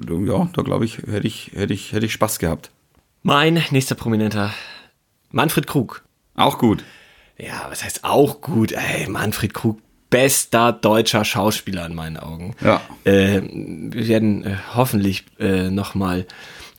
ja, 0.09 0.49
da 0.53 0.63
glaube 0.63 0.85
ich, 0.85 0.99
hätte 0.99 1.27
ich, 1.27 1.53
hätte 1.55 1.75
ich, 1.75 1.93
hätte 1.93 2.07
ich 2.07 2.13
Spaß 2.13 2.39
gehabt. 2.39 2.71
Mein 3.23 3.63
nächster 3.71 3.95
Prominenter, 3.95 4.53
Manfred 5.31 5.67
Krug. 5.67 6.03
Auch 6.35 6.59
gut. 6.59 6.85
Ja, 7.39 7.67
was 7.69 7.85
heißt 7.85 8.05
auch 8.05 8.41
gut? 8.41 8.73
Ey, 8.73 9.09
Manfred 9.09 9.55
Krug, 9.55 9.79
bester 10.11 10.73
deutscher 10.73 11.25
Schauspieler 11.25 11.87
in 11.87 11.95
meinen 11.95 12.17
Augen. 12.17 12.55
Ja. 12.61 12.81
Äh, 13.05 13.43
wir 13.43 14.09
werden 14.09 14.45
äh, 14.45 14.57
hoffentlich 14.75 15.25
äh, 15.39 15.71
nochmal 15.71 16.27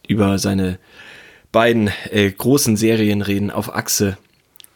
über 0.07 0.37
seine 0.37 0.79
beiden 1.51 1.89
äh, 2.11 2.29
großen 2.31 2.77
Serien 2.77 3.21
reden, 3.21 3.51
auf 3.51 3.73
Achse 3.73 4.17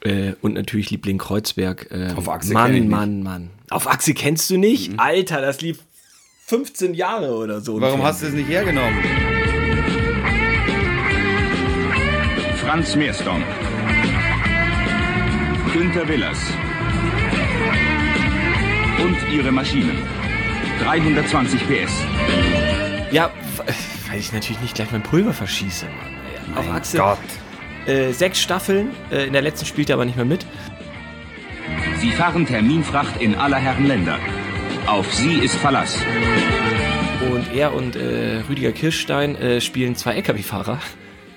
äh, 0.02 0.34
und 0.42 0.54
natürlich 0.54 0.90
Liebling 0.92 1.18
Kreuzberg. 1.18 1.88
Äh, 1.92 2.14
Auf 2.16 2.30
Achse 2.30 2.54
Mann. 2.54 2.88
Mann, 2.88 3.24
Mann. 3.24 3.50
Auf 3.70 3.88
Achse 3.88 4.14
kennst 4.14 4.50
du 4.50 4.58
nicht? 4.58 4.98
Alter, 4.98 5.42
das 5.42 5.62
lief 5.62 5.80
15 6.50 6.94
Jahre 6.94 7.36
oder 7.36 7.60
so. 7.60 7.82
Warum 7.82 8.02
hast 8.04 8.22
du 8.22 8.28
es 8.28 8.34
nicht 8.34 8.48
hergenommen? 8.48 8.98
Franz 12.56 12.96
Meersdorf. 12.96 13.42
Günter 15.74 16.08
Willers. 16.08 16.40
Und 19.04 19.18
ihre 19.30 19.52
Maschinen. 19.52 19.98
320 20.86 21.60
PS. 21.68 21.92
Ja, 23.12 23.30
weil 24.10 24.20
ich 24.20 24.32
natürlich 24.32 24.62
nicht 24.62 24.76
gleich 24.76 24.90
mein 24.92 25.04
Pulver 25.04 25.34
verschieße, 25.34 25.86
Mann. 25.86 26.58
Auf 26.60 26.72
Achse. 26.72 26.98
Gott. 26.98 27.18
Äh, 27.88 28.14
sechs 28.14 28.40
Staffeln. 28.40 28.92
Äh, 29.12 29.28
in 29.28 29.34
der 29.34 29.42
letzten 29.42 29.66
spielt 29.66 29.90
er 29.90 29.96
aber 29.96 30.06
nicht 30.06 30.16
mehr 30.16 30.26
mit. 30.26 30.46
Sie 32.00 32.12
fahren 32.12 32.46
Terminfracht 32.46 33.20
in 33.20 33.36
aller 33.36 33.58
Herren 33.58 33.86
Länder. 33.86 34.18
Auf 34.88 35.14
sie 35.14 35.40
ist 35.40 35.56
Verlass. 35.56 35.98
Und 37.32 37.54
er 37.54 37.74
und 37.74 37.96
äh, 37.96 38.42
Rüdiger 38.50 38.72
Kirschstein 38.72 39.36
äh, 39.36 39.60
spielen 39.62 39.96
zwei 39.96 40.14
LKW-Fahrer. 40.16 40.80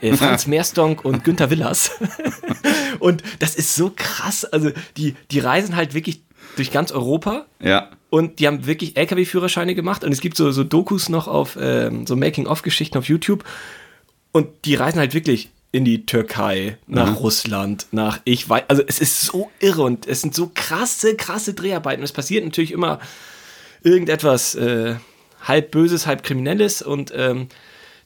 Äh, 0.00 0.14
Franz 0.14 0.46
Meerstonk 0.46 1.04
und 1.04 1.24
Günther 1.24 1.50
Willers. 1.50 1.90
und 3.00 3.22
das 3.40 3.56
ist 3.56 3.74
so 3.74 3.92
krass. 3.94 4.44
Also, 4.44 4.70
die, 4.96 5.16
die 5.30 5.40
reisen 5.40 5.74
halt 5.76 5.94
wirklich 5.94 6.22
durch 6.56 6.70
ganz 6.70 6.92
Europa 6.92 7.46
Ja. 7.60 7.90
und 8.08 8.38
die 8.38 8.46
haben 8.46 8.66
wirklich 8.66 8.96
LKW-Führerscheine 8.96 9.74
gemacht. 9.74 10.04
Und 10.04 10.12
es 10.12 10.20
gibt 10.20 10.36
so, 10.36 10.52
so 10.52 10.62
Dokus 10.64 11.08
noch 11.08 11.26
auf 11.26 11.58
ähm, 11.60 12.06
so 12.06 12.16
Making-of-Geschichten 12.16 12.98
auf 12.98 13.06
YouTube. 13.06 13.44
Und 14.32 14.48
die 14.64 14.76
reisen 14.76 14.98
halt 15.00 15.12
wirklich 15.12 15.50
in 15.72 15.84
die 15.84 16.06
Türkei, 16.06 16.78
nach 16.86 17.20
Russland, 17.20 17.86
nach 17.92 18.20
ich 18.24 18.48
weiß, 18.48 18.64
also 18.66 18.82
es 18.86 19.00
ist 19.00 19.20
so 19.22 19.50
irre 19.60 19.82
und 19.82 20.06
es 20.06 20.20
sind 20.20 20.34
so 20.34 20.50
krasse, 20.52 21.14
krasse 21.14 21.54
Dreharbeiten. 21.54 22.02
Es 22.02 22.12
passiert 22.12 22.44
natürlich 22.44 22.72
immer 22.72 22.98
irgendetwas 23.82 24.54
äh, 24.54 24.96
halb 25.42 25.70
Böses, 25.70 26.06
halb 26.06 26.22
Kriminelles 26.22 26.82
und 26.82 27.12
ähm, 27.14 27.48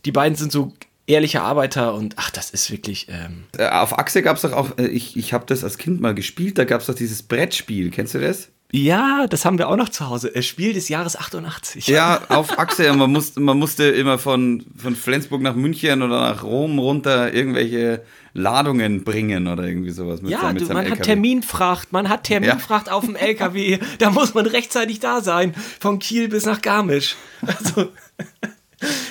die 0.04 0.12
beiden 0.12 0.37
sind 0.37 0.52
so 0.52 0.73
ehrliche 1.07 1.43
Arbeiter 1.43 1.95
und 1.95 2.14
ach, 2.16 2.31
das 2.31 2.50
ist 2.50 2.71
wirklich. 2.71 3.09
Ähm, 3.09 3.45
Äh, 3.59 3.69
Auf 3.69 3.99
Achse 3.99 4.23
gab 4.23 4.37
es 4.37 4.43
doch 4.43 4.52
auch, 4.52 4.78
äh, 4.78 4.87
ich, 4.87 5.16
ich 5.16 5.33
habe 5.33 5.45
das 5.47 5.64
als 5.64 5.78
Kind 5.78 6.00
mal 6.00 6.14
gespielt, 6.14 6.59
da 6.59 6.64
gab 6.64 6.81
es 6.81 6.87
doch 6.87 6.95
dieses 6.95 7.23
Brettspiel. 7.23 7.90
Kennst 7.90 8.14
du 8.14 8.21
das? 8.21 8.49
Ja, 8.76 9.26
das 9.28 9.45
haben 9.45 9.59
wir 9.59 9.69
auch 9.69 9.76
noch 9.76 9.88
zu 9.88 10.09
Hause. 10.09 10.35
Äh, 10.35 10.43
Spiel 10.43 10.73
des 10.73 10.88
Jahres 10.88 11.16
88. 11.16 11.87
Ja, 11.87 12.23
auf 12.28 12.59
Achse. 12.59 12.93
Man, 12.93 13.12
muss, 13.12 13.37
man 13.37 13.57
musste 13.59 13.85
immer 13.85 14.19
von, 14.19 14.64
von 14.76 14.97
Flensburg 14.97 15.43
nach 15.43 15.54
München 15.54 16.02
oder 16.02 16.21
nach 16.21 16.43
Rom 16.43 16.78
runter 16.81 17.33
irgendwelche 17.33 18.02
Ladungen 18.33 19.04
bringen 19.04 19.47
oder 19.47 19.62
irgendwie 19.64 19.90
sowas. 19.90 20.21
Mit 20.23 20.33
Ja, 20.33 20.40
seinem- 20.40 20.54
mit 20.54 20.62
du, 20.64 20.66
man 20.73 20.78
hat 20.78 20.85
LKW. 20.87 21.02
Terminfracht, 21.04 21.93
man 21.93 22.09
hat 22.09 22.25
Terminfracht 22.25 22.90
auf 22.90 23.04
dem 23.04 23.14
LKW. 23.14 23.78
Da 23.99 24.11
muss 24.11 24.35
man 24.35 24.47
rechtzeitig 24.47 24.99
da 24.99 25.21
sein, 25.21 25.54
von 25.78 26.00
Kiel 26.00 26.28
bis 26.28 26.45
nach 26.45 26.61
Garmisch. 26.61 27.14
Also, 27.47 27.90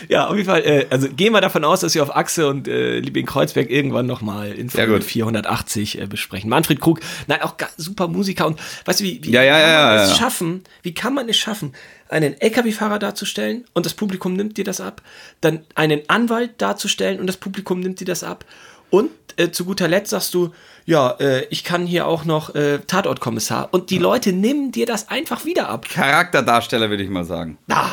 Ja, 0.10 0.28
auf 0.28 0.36
jeden 0.36 0.48
Fall. 0.48 0.62
Äh, 0.66 0.88
also 0.90 1.10
gehen 1.10 1.34
wir 1.34 1.42
davon 1.42 1.64
aus, 1.64 1.82
dass 1.82 1.96
wir 1.96 2.04
auf 2.04 2.16
Achse 2.16 2.48
und 2.48 2.68
äh, 2.68 3.00
Liebling 3.00 3.26
Kreuzberg 3.26 3.70
irgendwann 3.70 4.06
nochmal 4.06 4.52
in 4.52 4.70
Folge 4.70 4.94
gut. 4.94 5.04
480 5.04 6.02
äh, 6.02 6.06
besprechen. 6.08 6.50
Manfred 6.50 6.82
Krug, 6.82 7.00
nein, 7.28 7.42
auch 7.42 7.56
super 7.78 8.08
Musiker. 8.08 8.48
Und 8.48 8.60
weißt 8.86 9.00
du, 9.00 9.04
wie, 9.04 9.24
wie 9.24 9.32
Ja, 9.32 9.44
ja, 9.44 9.54
kann 9.54 9.62
man 9.62 9.98
ja, 9.98 10.04
es 10.06 10.18
schaffen? 10.18 10.64
Wie 10.82 10.94
kann 10.94 11.14
man 11.14 11.30
es 11.30 11.38
schaffen, 11.38 11.74
einen 12.10 12.40
LKW-Fahrer 12.40 13.00
darzustellen 13.00 13.66
und 13.74 13.86
das 13.86 13.94
Publikum 13.94 14.34
nimmt 14.34 14.58
dir 14.58 14.66
das 14.66 14.82
ab? 14.82 15.02
Dann 15.42 15.62
einen 15.76 16.02
Anwalt 16.08 16.62
darzustellen 16.62 17.20
und 17.20 17.28
das 17.28 17.38
Publikum 17.38 17.80
nimmt 17.80 18.00
dir 18.00 18.06
das 18.06 18.24
ab? 18.24 18.46
Und 18.90 19.10
äh, 19.38 19.50
zu 19.50 19.66
guter 19.66 19.88
Letzt 19.88 20.12
sagst 20.12 20.34
du, 20.36 20.54
ja, 20.86 21.12
äh, 21.20 21.46
ich 21.50 21.64
kann 21.64 21.86
hier 21.86 22.06
auch 22.06 22.26
noch 22.26 22.54
äh, 22.54 22.80
Tatortkommissar. 22.80 23.70
Und 23.72 23.90
die 23.90 23.98
Leute 23.98 24.34
nehmen 24.34 24.72
dir 24.72 24.86
das 24.86 25.10
einfach 25.10 25.46
wieder 25.46 25.70
ab. 25.70 25.88
Charakterdarsteller, 25.90 26.90
würde 26.90 27.04
ich 27.04 27.10
mal 27.10 27.26
sagen. 27.26 27.58
Ah. 27.70 27.90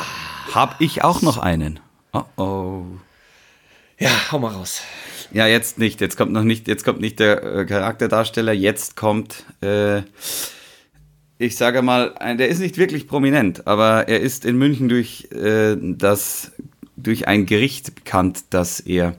Hab 0.55 0.81
ich 0.81 1.05
auch 1.05 1.23
noch 1.23 1.39
einen? 1.39 1.81
Oh 2.13 2.25
oh. 2.37 2.85
Ja, 3.99 4.11
hau 4.33 4.39
mal 4.39 4.53
raus. 4.53 4.83
Ja, 5.33 5.47
jetzt 5.47 5.79
nicht. 5.79 6.01
Jetzt 6.01 6.17
kommt 6.17 6.33
noch 6.33 6.43
nicht, 6.43 6.67
jetzt 6.67 6.85
kommt 6.85 7.01
nicht 7.01 7.21
der 7.21 7.43
äh, 7.43 7.67
Charakterdarsteller, 7.67 8.53
jetzt 8.53 8.97
kommt, 8.97 9.45
äh, 9.63 10.03
ich 11.39 11.57
sage 11.57 11.83
mal, 11.83 12.17
ein, 12.17 12.37
der 12.39 12.49
ist 12.49 12.59
nicht 12.59 12.79
wirklich 12.79 13.07
prominent, 13.07 13.67
aber 13.67 14.09
er 14.09 14.21
ist 14.21 14.45
in 14.45 14.57
München 14.57 14.89
durch 14.89 15.29
äh, 15.33 15.77
das, 15.79 16.51
durch 16.97 17.29
ein 17.29 17.47
Gericht 17.47 17.95
bekannt, 17.95 18.45
das 18.51 18.81
er, 18.81 19.15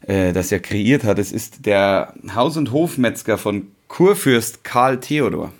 äh, 0.00 0.32
das 0.32 0.50
er 0.50 0.60
kreiert 0.60 1.04
hat. 1.04 1.18
Es 1.18 1.30
ist 1.30 1.66
der 1.66 2.14
Haus- 2.34 2.56
und 2.56 2.72
Hofmetzger 2.72 3.38
von 3.38 3.68
Kurfürst 3.88 4.64
Karl 4.64 4.98
Theodor. 5.00 5.52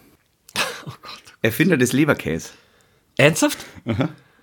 Oh 0.88 0.92
Gott. 1.02 1.20
Erfinder 1.42 1.76
des 1.76 1.92
Leberkäse. 1.92 2.50
Ernsthaft? 3.16 3.66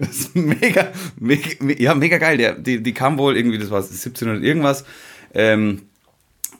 Das 0.06 0.18
ist 0.18 0.36
mega, 0.36 0.92
mega, 1.18 1.50
ja, 1.78 1.96
mega 1.96 2.18
geil. 2.18 2.38
Der, 2.38 2.54
die, 2.54 2.82
die 2.82 2.94
kam 2.94 3.18
wohl 3.18 3.38
irgendwie, 3.38 3.58
das 3.58 3.70
war 3.70 3.82
1700 3.82 4.44
irgendwas, 4.44 4.86
ähm, 5.34 5.84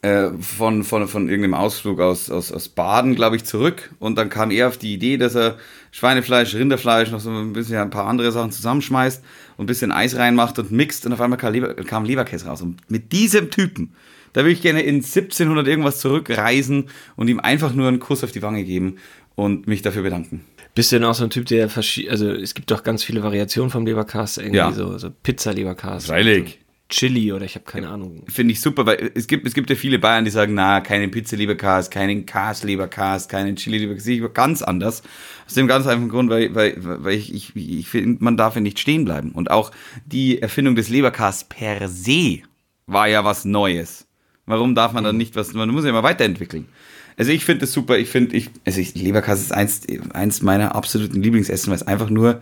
äh, 0.04 0.32
von, 0.40 0.84
von, 0.84 1.08
von 1.08 1.30
irgendeinem 1.30 1.54
Ausflug 1.54 2.02
aus, 2.02 2.30
aus, 2.30 2.52
aus 2.52 2.68
Baden, 2.68 3.16
glaube 3.16 3.38
ich, 3.38 3.46
zurück. 3.46 3.94
Und 4.00 4.18
dann 4.18 4.30
kam 4.30 4.52
er 4.52 4.68
auf 4.68 4.78
die 4.78 4.94
Idee, 4.94 5.18
dass 5.18 5.36
er 5.36 5.58
Schweinefleisch, 5.92 6.54
Rinderfleisch, 6.56 7.12
noch 7.12 7.22
so 7.22 7.30
ein 7.30 7.54
bisschen 7.54 7.78
ein 7.78 7.90
paar 7.90 8.08
andere 8.08 8.32
Sachen 8.32 8.52
zusammenschmeißt 8.52 9.24
und 9.58 9.64
ein 9.64 9.68
bisschen 9.68 9.92
Eis 9.92 10.18
reinmacht 10.18 10.60
und 10.60 10.72
mixt 10.72 11.06
und 11.06 11.14
auf 11.14 11.22
einmal 11.22 11.40
kam, 11.40 11.54
Leber, 11.54 11.74
kam 11.74 12.04
Leberkäse 12.04 12.48
raus. 12.48 12.62
Und 12.62 12.80
mit 12.90 13.14
diesem 13.14 13.50
Typen, 13.50 13.94
da 14.34 14.42
würde 14.42 14.52
ich 14.52 14.62
gerne 14.62 14.82
in 14.82 14.96
1700 14.96 15.68
irgendwas 15.68 16.00
zurückreisen 16.00 16.90
und 17.16 17.30
ihm 17.30 17.40
einfach 17.40 17.74
nur 17.74 17.88
einen 17.88 18.00
Kuss 18.00 18.24
auf 18.24 18.32
die 18.32 18.42
Wange 18.42 18.64
geben 18.66 18.98
und 19.36 19.68
mich 19.68 19.84
dafür 19.84 20.04
bedanken. 20.04 20.42
Bist 20.76 20.92
du 20.92 20.96
denn 20.96 21.06
auch 21.06 21.14
so 21.14 21.24
ein 21.24 21.30
Typ, 21.30 21.46
der 21.46 21.70
verschiedene, 21.70 22.12
also 22.12 22.32
es 22.32 22.54
gibt 22.56 22.72
doch 22.72 22.84
ganz 22.84 23.04
viele 23.04 23.22
Variationen 23.22 23.70
vom 23.70 23.86
Leberkas, 23.86 24.38
irgendwie 24.38 24.58
Ja. 24.58 24.72
so, 24.72 24.98
so 24.98 25.10
Pizza-Leberkas. 25.12 26.08
Freilich. 26.08 26.60
Chili 26.90 27.32
oder 27.32 27.46
ich 27.46 27.56
habe 27.56 27.66
keine 27.66 27.90
Ahnung. 27.90 28.24
Finde 28.28 28.52
ich 28.52 28.62
super, 28.62 28.86
weil 28.86 29.12
es 29.16 29.26
gibt, 29.28 29.48
es 29.48 29.54
gibt 29.54 29.70
ja 29.70 29.76
viele 29.76 29.98
Bayern, 29.98 30.26
die 30.26 30.32
sagen, 30.32 30.54
na, 30.54 30.80
keinen 30.82 31.10
Pizza-Leberkas, 31.10 31.90
keinen 31.90 32.26
Kas-Leberkas, 32.26 33.28
keinen 33.28 33.56
Chili-Leberkas, 33.56 34.04
sehe 34.04 34.24
ich 34.24 34.34
ganz 34.34 34.62
anders. 34.62 35.02
Aus 35.48 35.54
dem 35.56 35.68
ganz 35.68 35.88
einfachen 35.88 36.10
Grund, 36.10 36.30
weil, 36.30 36.54
weil, 36.54 36.76
weil 36.78 37.16
ich, 37.16 37.34
ich, 37.34 37.56
ich 37.56 37.88
finde, 37.88 38.24
man 38.24 38.38
darf 38.38 38.56
ja 38.56 38.62
nicht 38.62 38.80
stehen 38.80 39.06
bleiben. 39.06 39.32
Und 39.32 39.50
auch 39.50 39.72
die 40.06 40.42
Erfindung 40.42 40.76
des 40.76 40.90
Leberkas 40.90 41.46
per 41.46 41.88
se 41.88 42.42
war 42.86 43.08
ja 43.08 43.24
was 43.24 43.44
Neues. 43.46 44.08
Warum 44.46 44.76
darf 44.76 44.92
man 44.94 45.04
dann 45.04 45.18
nicht 45.18 45.36
was, 45.36 45.54
man 45.54 45.70
muss 45.70 45.86
ja 45.86 45.90
immer 45.90 46.04
weiterentwickeln. 46.04 46.68
Also 47.18 47.32
ich 47.32 47.46
finde 47.46 47.62
das 47.62 47.74
super, 47.74 47.98
ich 47.98 48.10
finde, 48.10 48.36
ich, 48.36 48.50
also 48.66 48.80
ich, 48.80 48.96
Leberkas 48.96 49.42
ist 49.42 49.54
eins, 49.54 49.82
eins 50.14 50.42
meiner 50.42 50.76
absoluten 50.76 51.22
Lieblingsessen, 51.22 51.70
weil 51.70 51.78
es 51.78 51.88
einfach 51.88 52.10
nur, 52.10 52.42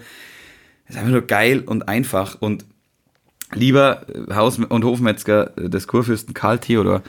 ist 0.87 0.97
einfach 0.97 1.11
nur 1.11 1.27
geil 1.27 1.61
und 1.65 1.87
einfach 1.87 2.37
und 2.39 2.65
Lieber 3.53 4.05
äh, 4.07 4.33
Haus- 4.33 4.59
und 4.59 4.83
Hofmetzger 4.83 5.57
äh, 5.57 5.69
des 5.69 5.87
Kurfürsten 5.87 6.33
Karl 6.33 6.59
Theodor, 6.59 7.03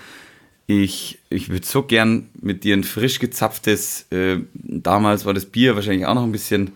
ich, 0.67 1.19
ich 1.29 1.51
würde 1.51 1.67
so 1.67 1.83
gern 1.83 2.29
mit 2.41 2.65
dir 2.65 2.77
ein 2.77 2.85
frisch 2.85 3.19
gezapftes, 3.19 4.07
äh, 4.11 4.39
damals 4.55 5.25
war 5.25 5.35
das 5.35 5.47
Bier 5.47 5.75
wahrscheinlich 5.75 6.07
auch 6.07 6.15
noch 6.15 6.23
ein 6.23 6.33
bisschen, 6.33 6.73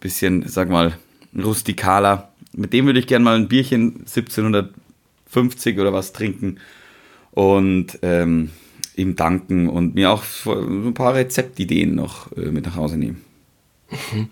bisschen, 0.00 0.46
sag 0.48 0.68
mal, 0.68 0.96
rustikaler. 1.36 2.32
Mit 2.52 2.72
dem 2.72 2.86
würde 2.86 2.98
ich 2.98 3.06
gern 3.06 3.22
mal 3.22 3.36
ein 3.36 3.48
Bierchen 3.48 4.00
1750 4.00 5.78
oder 5.78 5.92
was 5.92 6.12
trinken 6.12 6.58
und 7.30 7.98
ähm, 8.02 8.50
ihm 8.96 9.16
danken 9.16 9.68
und 9.68 9.94
mir 9.94 10.10
auch 10.10 10.22
ein 10.46 10.94
paar 10.94 11.14
Rezeptideen 11.14 11.94
noch 11.94 12.32
äh, 12.36 12.50
mit 12.50 12.66
nach 12.66 12.76
Hause 12.76 12.96
nehmen. 12.96 13.22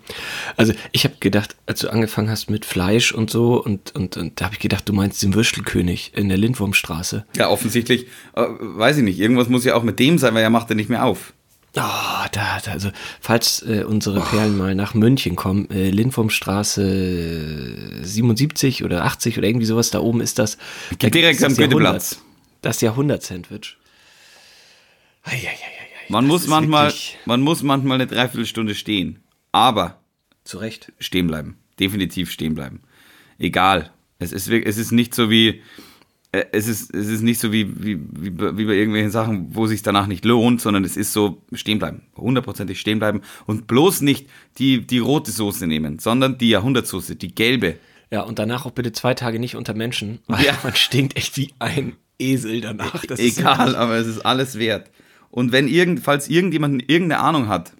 Also 0.57 0.73
ich 0.91 1.05
habe 1.05 1.15
gedacht, 1.19 1.55
als 1.65 1.79
du 1.79 1.89
angefangen 1.89 2.29
hast 2.29 2.49
mit 2.49 2.65
Fleisch 2.65 3.13
und 3.13 3.29
so 3.29 3.63
und, 3.63 3.95
und, 3.95 4.17
und 4.17 4.39
da 4.39 4.45
habe 4.45 4.55
ich 4.55 4.59
gedacht, 4.59 4.87
du 4.87 4.93
meinst 4.93 5.23
den 5.23 5.33
Würstelkönig 5.33 6.11
in 6.15 6.29
der 6.29 6.37
Lindwurmstraße. 6.37 7.25
Ja, 7.35 7.49
offensichtlich, 7.49 8.07
äh, 8.35 8.45
weiß 8.59 8.97
ich 8.97 9.03
nicht, 9.03 9.19
irgendwas 9.19 9.49
muss 9.49 9.65
ja 9.65 9.75
auch 9.75 9.83
mit 9.83 9.99
dem 9.99 10.17
sein, 10.17 10.33
weil 10.33 10.43
er 10.43 10.49
macht 10.49 10.69
er 10.69 10.75
nicht 10.75 10.89
mehr 10.89 11.05
auf. 11.05 11.33
Oh, 11.77 12.25
da, 12.33 12.59
da, 12.63 12.71
also 12.71 12.91
falls 13.21 13.61
äh, 13.61 13.85
unsere 13.87 14.19
Perlen 14.19 14.57
mal 14.57 14.75
nach 14.75 14.93
München 14.93 15.37
kommen, 15.37 15.69
äh, 15.71 15.89
Lindwurmstraße 15.89 18.01
äh, 18.01 18.03
77 18.03 18.83
oder 18.83 19.05
80 19.05 19.37
oder 19.37 19.47
irgendwie 19.47 19.65
sowas, 19.65 19.89
da 19.89 19.99
oben 19.99 20.19
ist 20.19 20.37
das. 20.37 20.57
Da 20.99 21.09
direkt 21.09 21.41
am 21.43 21.55
Goetheplatz. 21.55 22.21
Das 22.61 22.81
Jahrhundert-Sandwich. 22.81 23.77
Man 26.09 26.27
muss 26.27 26.47
manchmal, 26.47 26.87
wirklich- 26.87 27.17
man 27.25 27.41
muss 27.41 27.63
manchmal 27.63 27.95
eine 27.95 28.07
Dreiviertelstunde 28.07 28.75
stehen. 28.75 29.19
Aber 29.51 30.01
Zu 30.43 30.57
Recht. 30.57 30.91
stehen 30.99 31.27
bleiben. 31.27 31.57
Definitiv 31.79 32.31
stehen 32.31 32.55
bleiben. 32.55 32.81
Egal. 33.39 33.91
Es 34.19 34.31
ist, 34.31 34.47
es 34.49 34.77
ist 34.77 34.91
nicht 34.91 35.15
so 35.15 35.29
wie, 35.29 35.61
äh, 36.31 36.45
es 36.51 36.67
ist, 36.67 36.93
es 36.93 37.07
ist 37.07 37.21
nicht 37.21 37.39
so 37.39 37.51
wie, 37.51 37.67
wie, 37.83 37.99
wie, 38.11 38.29
bei- 38.29 38.55
wie 38.57 38.65
bei 38.65 38.73
irgendwelchen 38.73 39.11
Sachen, 39.11 39.55
wo 39.55 39.67
sich 39.67 39.81
danach 39.83 40.07
nicht 40.07 40.25
lohnt, 40.25 40.61
sondern 40.61 40.83
es 40.83 40.95
ist 40.97 41.13
so 41.13 41.41
stehen 41.53 41.79
bleiben. 41.79 42.03
Hundertprozentig 42.15 42.79
stehen 42.79 42.99
bleiben 42.99 43.21
und 43.47 43.67
bloß 43.67 44.01
nicht 44.01 44.27
die, 44.57 44.85
die 44.85 44.99
rote 44.99 45.31
Soße 45.31 45.65
nehmen, 45.65 45.97
sondern 45.99 46.37
die 46.37 46.49
Jahrhundertsoße, 46.49 47.15
die 47.15 47.33
gelbe. 47.33 47.77
Ja, 48.11 48.21
und 48.21 48.37
danach 48.39 48.65
auch 48.65 48.71
bitte 48.71 48.91
zwei 48.91 49.13
Tage 49.13 49.39
nicht 49.39 49.55
unter 49.55 49.73
Menschen. 49.73 50.19
Weil 50.27 50.45
Ja. 50.45 50.57
man 50.63 50.75
stinkt 50.75 51.15
echt 51.17 51.35
wie 51.37 51.51
ein 51.59 51.95
Esel 52.19 52.61
danach. 52.61 53.05
Das 53.05 53.19
ist 53.19 53.39
Egal, 53.39 53.75
aber 53.75 53.95
es 53.95 54.07
ist 54.07 54.19
alles 54.19 54.59
wert. 54.59 54.91
Und 55.31 55.51
wenn 55.51 55.67
irgend, 55.67 56.01
falls 56.01 56.29
irgendjemand 56.29 56.83
irgendeine 56.89 57.21
Ahnung 57.23 57.47
hat, 57.47 57.73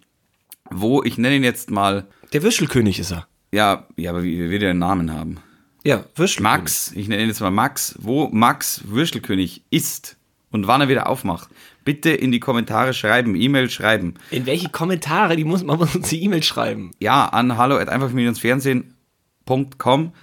wo, 0.70 1.04
ich 1.04 1.18
nenne 1.18 1.36
ihn 1.36 1.44
jetzt 1.44 1.70
mal, 1.70 2.08
Der 2.34 2.44
Würstelkönig 2.44 2.98
ist 3.00 3.12
er. 3.12 3.28
ja, 3.52 3.88
ja, 3.98 4.12
aber 4.12 4.24
wie 4.24 4.40
wie 4.40 4.50
will 4.50 4.60
der 4.60 4.70
einen 4.72 4.80
Namen 4.80 5.12
haben? 5.14 5.38
Ja, 5.84 6.06
Würstelkönig. 6.16 6.40
Max, 6.60 6.92
ich 6.96 7.08
nenne 7.10 7.24
ihn 7.24 7.28
jetzt 7.28 7.42
mal 7.42 7.52
Max, 7.52 7.96
wo 8.00 8.30
Max 8.30 8.82
Würstelkönig 8.86 9.64
ist 9.70 10.16
und 10.52 10.68
wann 10.68 10.80
er 10.82 10.88
wieder 10.90 11.10
aufmacht. 11.10 11.50
Bitte 11.84 12.12
in 12.12 12.32
die 12.32 12.40
Kommentare 12.40 12.94
schreiben, 12.94 13.36
E-Mail 13.36 13.70
schreiben. 13.70 14.14
In 14.30 14.46
welche 14.46 14.70
Kommentare? 14.70 15.36
Die 15.36 15.44
muss, 15.44 15.64
man 15.64 15.80
muss 15.80 15.96
uns 15.96 16.10
die 16.10 16.24
E-Mail 16.24 16.44
schreiben. 16.44 16.92
Ja, 17.00 17.26
an 17.26 17.58
hallo 17.58 17.76
at 17.78 17.90
einfach-fernsehen.com. 17.90 20.14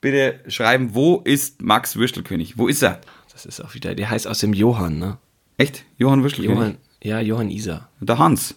Bitte 0.00 0.40
schreiben, 0.48 0.94
wo 0.94 1.22
ist 1.24 1.62
Max 1.62 1.96
Würstelkönig? 1.96 2.58
Wo 2.58 2.68
ist 2.68 2.82
er? 2.82 3.00
Das 3.32 3.46
ist 3.46 3.64
auch 3.64 3.74
wieder, 3.74 3.94
der 3.94 4.10
heißt 4.10 4.28
aus 4.28 4.38
dem 4.40 4.52
Johann, 4.52 4.98
ne? 4.98 5.16
Echt? 5.58 5.84
Johann 5.98 6.22
Würstelkönig? 6.22 6.56
Johann, 6.58 6.78
ja, 7.02 7.20
Johann 7.20 7.50
Isa. 7.50 7.88
Der 8.00 8.18
Hans. 8.18 8.54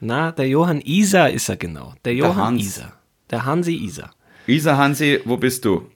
Na, 0.00 0.32
der 0.32 0.48
Johann 0.48 0.80
Isa 0.80 1.26
ist 1.26 1.48
er 1.48 1.56
genau. 1.56 1.94
Der 2.04 2.14
Johann 2.14 2.36
Hans. 2.36 2.62
Isa. 2.62 2.92
Der 3.30 3.44
Hansi 3.44 3.74
Isa. 3.74 4.10
Isa 4.46 4.76
Hansi, 4.76 5.20
wo 5.24 5.36
bist 5.36 5.64
du? 5.64 5.90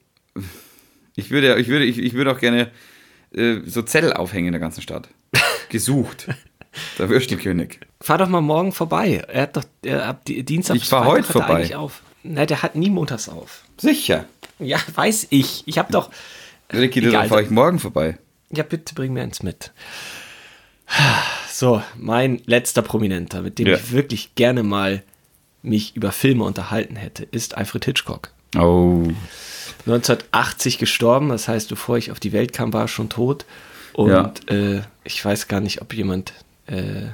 Ich 1.15 1.31
würde, 1.31 1.59
ich 1.59 1.67
würde, 1.67 1.85
ich, 1.85 1.97
ich 1.99 2.13
würde 2.13 2.31
auch 2.31 2.39
gerne 2.39 2.71
äh, 3.33 3.57
so 3.65 3.81
Zettel 3.81 4.13
aufhängen 4.13 4.47
in 4.47 4.53
der 4.53 4.59
ganzen 4.59 4.81
Stadt. 4.81 5.09
Gesucht. 5.69 6.27
Der 6.97 7.09
Würstelkönig. 7.09 7.79
Fahr 8.01 8.17
doch 8.19 8.29
mal 8.29 8.41
morgen 8.41 8.71
vorbei. 8.71 9.23
Er 9.27 9.43
hat 9.43 9.57
doch 9.57 9.63
er, 9.83 10.05
ab 10.05 10.25
die- 10.25 10.43
Dienstag 10.43 10.75
Ich 10.77 10.85
fahr 10.85 11.05
heute 11.05 11.31
vorbei. 11.31 11.75
auf. 11.75 12.01
Na, 12.23 12.45
der 12.45 12.61
hat 12.63 12.75
nie 12.75 12.89
montags 12.89 13.29
auf. 13.29 13.63
Sicher. 13.77 14.25
Ja, 14.59 14.77
weiß 14.93 15.27
ich. 15.29 15.63
Ich 15.67 15.77
habe 15.77 15.91
doch. 15.91 16.09
Ricky, 16.71 17.01
dann 17.01 17.27
fahre 17.27 17.41
ich 17.43 17.49
morgen 17.49 17.79
vorbei. 17.79 18.17
Ja, 18.51 18.63
bitte 18.63 18.93
bring 18.95 19.13
mir 19.13 19.21
eins 19.23 19.41
mit. 19.43 19.71
So, 21.51 21.81
mein 21.97 22.41
letzter 22.45 22.81
Prominenter, 22.81 23.41
mit 23.41 23.59
dem 23.59 23.67
Ja. 23.67 23.75
ich 23.75 23.91
wirklich 23.91 24.35
gerne 24.35 24.63
mal 24.63 25.03
mich 25.61 25.95
über 25.95 26.11
Filme 26.11 26.43
unterhalten 26.45 26.95
hätte, 26.95 27.23
ist 27.23 27.57
Alfred 27.57 27.83
Hitchcock. 27.85 28.31
Oh. 28.57 29.03
1980 29.85 30.77
gestorben, 30.77 31.29
das 31.29 31.47
heißt, 31.47 31.69
bevor 31.69 31.97
ich 31.97 32.11
auf 32.11 32.19
die 32.19 32.31
Welt 32.33 32.53
kam, 32.53 32.71
war 32.73 32.81
er 32.83 32.87
schon 32.87 33.09
tot. 33.09 33.45
Und 33.93 34.09
Ja. 34.09 34.33
äh, 34.47 34.81
ich 35.03 35.23
weiß 35.23 35.47
gar 35.47 35.59
nicht, 35.59 35.81
ob 35.81 35.93
jemand, 35.93 36.33
äh, 36.67 37.07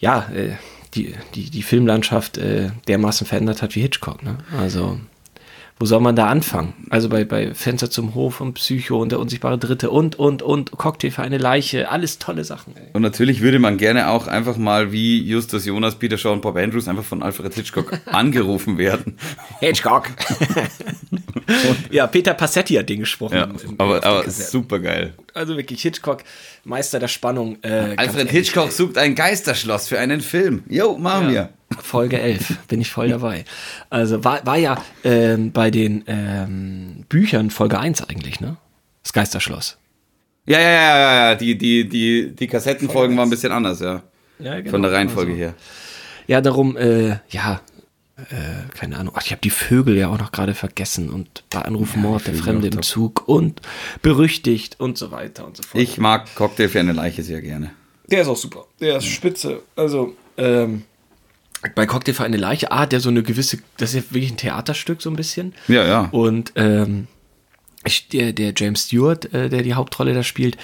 ja, 0.00 0.28
äh, 0.34 0.52
die, 0.94 1.14
die, 1.34 1.50
die 1.50 1.62
Filmlandschaft 1.62 2.38
äh, 2.38 2.70
dermaßen 2.88 3.26
verändert 3.26 3.62
hat 3.62 3.74
wie 3.74 3.80
Hitchcock. 3.82 4.22
Ne? 4.22 4.38
Also, 4.58 4.98
wo 5.82 5.86
soll 5.86 5.98
man 5.98 6.14
da 6.14 6.28
anfangen? 6.28 6.74
Also 6.90 7.08
bei, 7.08 7.24
bei 7.24 7.54
Fenster 7.54 7.90
zum 7.90 8.14
Hof 8.14 8.40
und 8.40 8.54
Psycho 8.54 9.02
und 9.02 9.10
der 9.10 9.18
unsichtbare 9.18 9.58
Dritte 9.58 9.90
und, 9.90 10.16
und, 10.16 10.40
und 10.40 10.70
Cocktail 10.70 11.10
für 11.10 11.22
eine 11.22 11.38
Leiche, 11.38 11.90
alles 11.90 12.20
tolle 12.20 12.44
Sachen. 12.44 12.76
Ey. 12.76 12.90
Und 12.92 13.02
natürlich 13.02 13.40
würde 13.40 13.58
man 13.58 13.78
gerne 13.78 14.08
auch 14.08 14.28
einfach 14.28 14.56
mal 14.56 14.92
wie 14.92 15.20
Justus 15.20 15.66
Jonas, 15.66 15.96
Peter 15.96 16.16
Shaw 16.16 16.34
und 16.34 16.42
Bob 16.42 16.56
Andrews 16.56 16.86
einfach 16.86 17.02
von 17.02 17.20
Alfred 17.20 17.54
Hitchcock 17.54 17.98
angerufen 18.06 18.78
werden. 18.78 19.16
Hitchcock! 19.58 20.08
Ja, 21.90 22.06
Peter 22.06 22.32
Passetti 22.32 22.74
hat 22.74 22.88
den 22.88 23.00
gesprochen. 23.00 23.34
Ja, 23.34 23.48
aber, 23.76 24.02
aber 24.04 24.30
super 24.30 24.78
geil. 24.78 25.12
Also 25.34 25.56
wirklich 25.56 25.82
Hitchcock, 25.82 26.22
Meister 26.64 26.98
der 26.98 27.08
Spannung. 27.08 27.58
Äh, 27.62 27.94
Alfred 27.96 28.30
Hitchcock 28.30 28.72
sucht 28.72 28.96
ein 28.96 29.14
Geisterschloss 29.14 29.88
für 29.88 29.98
einen 29.98 30.20
Film. 30.20 30.62
Jo, 30.68 30.96
machen 30.96 31.30
wir. 31.30 31.50
Folge 31.74 32.20
11, 32.20 32.58
bin 32.68 32.80
ich 32.80 32.90
voll 32.90 33.08
dabei. 33.08 33.44
Also 33.90 34.24
war, 34.24 34.44
war 34.46 34.56
ja 34.56 34.82
ähm, 35.04 35.52
bei 35.52 35.70
den 35.70 36.04
ähm, 36.06 37.04
Büchern 37.08 37.50
Folge 37.50 37.78
1 37.78 38.08
eigentlich, 38.08 38.40
ne? 38.40 38.56
Das 39.02 39.12
Geisterschloss. 39.12 39.78
Ja, 40.46 40.58
ja, 40.58 40.70
ja, 40.70 40.98
ja, 40.98 41.30
ja. 41.30 41.34
Die, 41.34 41.56
die, 41.56 41.88
die, 41.88 42.34
die 42.34 42.46
Kassettenfolgen 42.46 43.16
waren 43.16 43.28
ein 43.28 43.30
bisschen 43.30 43.52
anders, 43.52 43.80
ja. 43.80 44.02
Ja, 44.38 44.58
genau. 44.58 44.70
Von 44.70 44.82
der 44.82 44.92
Reihenfolge 44.92 45.32
her. 45.32 45.54
Ja, 46.26 46.40
darum, 46.40 46.76
äh, 46.76 47.16
ja, 47.30 47.60
äh, 48.16 48.76
keine 48.76 48.98
Ahnung. 48.98 49.14
Ach, 49.16 49.22
ich 49.24 49.30
habe 49.30 49.40
die 49.40 49.50
Vögel 49.50 49.96
ja 49.96 50.08
auch 50.08 50.18
noch 50.18 50.32
gerade 50.32 50.54
vergessen 50.54 51.10
und 51.10 51.44
bei 51.50 51.62
Anruf 51.62 51.96
Mord, 51.96 52.26
der 52.26 52.34
Fremde 52.34 52.68
im. 52.68 52.82
Zug 52.82 53.26
und 53.26 53.60
berüchtigt 54.02 54.78
und 54.78 54.98
so 54.98 55.10
weiter 55.10 55.46
und 55.46 55.56
so 55.56 55.62
fort. 55.62 55.82
Ich 55.82 55.98
mag 55.98 56.34
Cocktail 56.34 56.68
für 56.68 56.80
eine 56.80 56.92
Leiche 56.92 57.22
sehr 57.22 57.40
gerne. 57.40 57.70
Der 58.10 58.22
ist 58.22 58.28
auch 58.28 58.36
super. 58.36 58.66
Der 58.80 58.98
ist 58.98 59.06
spitze. 59.06 59.62
Also, 59.76 60.14
ähm, 60.36 60.82
bei 61.74 61.86
Cocktail 61.86 62.12
für 62.14 62.24
eine 62.24 62.36
Leiche, 62.36 62.70
ah, 62.72 62.86
der 62.86 63.00
so 63.00 63.08
eine 63.08 63.22
gewisse, 63.22 63.58
das 63.76 63.94
ist 63.94 63.96
ja 64.08 64.14
wirklich 64.14 64.32
ein 64.32 64.36
Theaterstück 64.36 65.00
so 65.02 65.10
ein 65.10 65.16
bisschen. 65.16 65.54
Ja, 65.68 65.84
ja. 65.86 66.08
Und 66.10 66.52
ähm, 66.56 67.06
ich- 67.84 68.08
der, 68.08 68.32
der 68.32 68.52
James 68.56 68.84
Stewart, 68.86 69.32
äh, 69.32 69.48
der 69.48 69.62
die 69.62 69.74
Hauptrolle 69.74 70.14
da 70.14 70.22
spielt, 70.22 70.56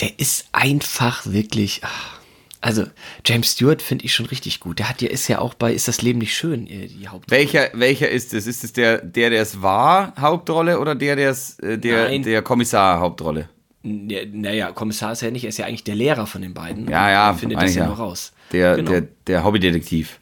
der 0.00 0.18
ist 0.18 0.48
einfach 0.52 1.24
wirklich. 1.26 1.80
ach, 1.84 2.18
also 2.60 2.84
James 3.26 3.52
Stewart 3.52 3.82
finde 3.82 4.06
ich 4.06 4.14
schon 4.14 4.24
richtig 4.26 4.58
gut. 4.60 4.78
Der 4.78 4.88
hat 4.88 5.02
ja 5.02 5.10
ist 5.10 5.28
ja 5.28 5.38
auch 5.38 5.52
bei 5.54 5.72
Ist 5.74 5.86
das 5.86 6.00
Leben 6.00 6.18
nicht 6.20 6.34
schön 6.34 6.66
äh, 6.66 6.88
die 6.88 7.06
Hauptrolle. 7.08 7.38
Welcher, 7.40 7.68
welcher 7.74 8.08
ist 8.08 8.32
es? 8.32 8.46
Ist 8.46 8.64
es 8.64 8.72
der, 8.72 8.98
der, 9.02 9.28
der 9.30 9.42
es 9.42 9.60
war, 9.60 10.14
Hauptrolle 10.18 10.80
oder 10.80 10.94
der, 10.94 11.14
der 11.16 11.30
es, 11.30 11.58
äh, 11.60 11.76
der, 11.78 12.04
Nein. 12.08 12.22
der 12.22 12.40
Kommissar, 12.42 13.00
Hauptrolle? 13.00 13.48
Ja, 13.82 14.20
naja, 14.32 14.72
Kommissar 14.72 15.12
ist 15.12 15.20
ja 15.20 15.30
nicht, 15.30 15.44
er 15.44 15.50
ist 15.50 15.58
ja 15.58 15.66
eigentlich 15.66 15.84
der 15.84 15.94
Lehrer 15.94 16.26
von 16.26 16.40
den 16.40 16.54
beiden. 16.54 16.88
Ja, 16.88 17.10
ja, 17.10 17.28
Er 17.28 17.34
findet 17.34 17.60
das 17.60 17.74
ja 17.74 17.82
ja. 17.82 17.88
nur 17.88 17.96
raus. 17.98 18.32
Der, 18.50 18.76
Genau. 18.76 18.90
der, 18.92 19.02
der 19.26 19.44
Hobbydetektiv. 19.44 20.20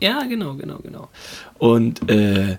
Ja, 0.00 0.22
genau, 0.24 0.54
genau, 0.54 0.78
genau. 0.78 1.08
Und, 1.58 2.08
äh, 2.10 2.56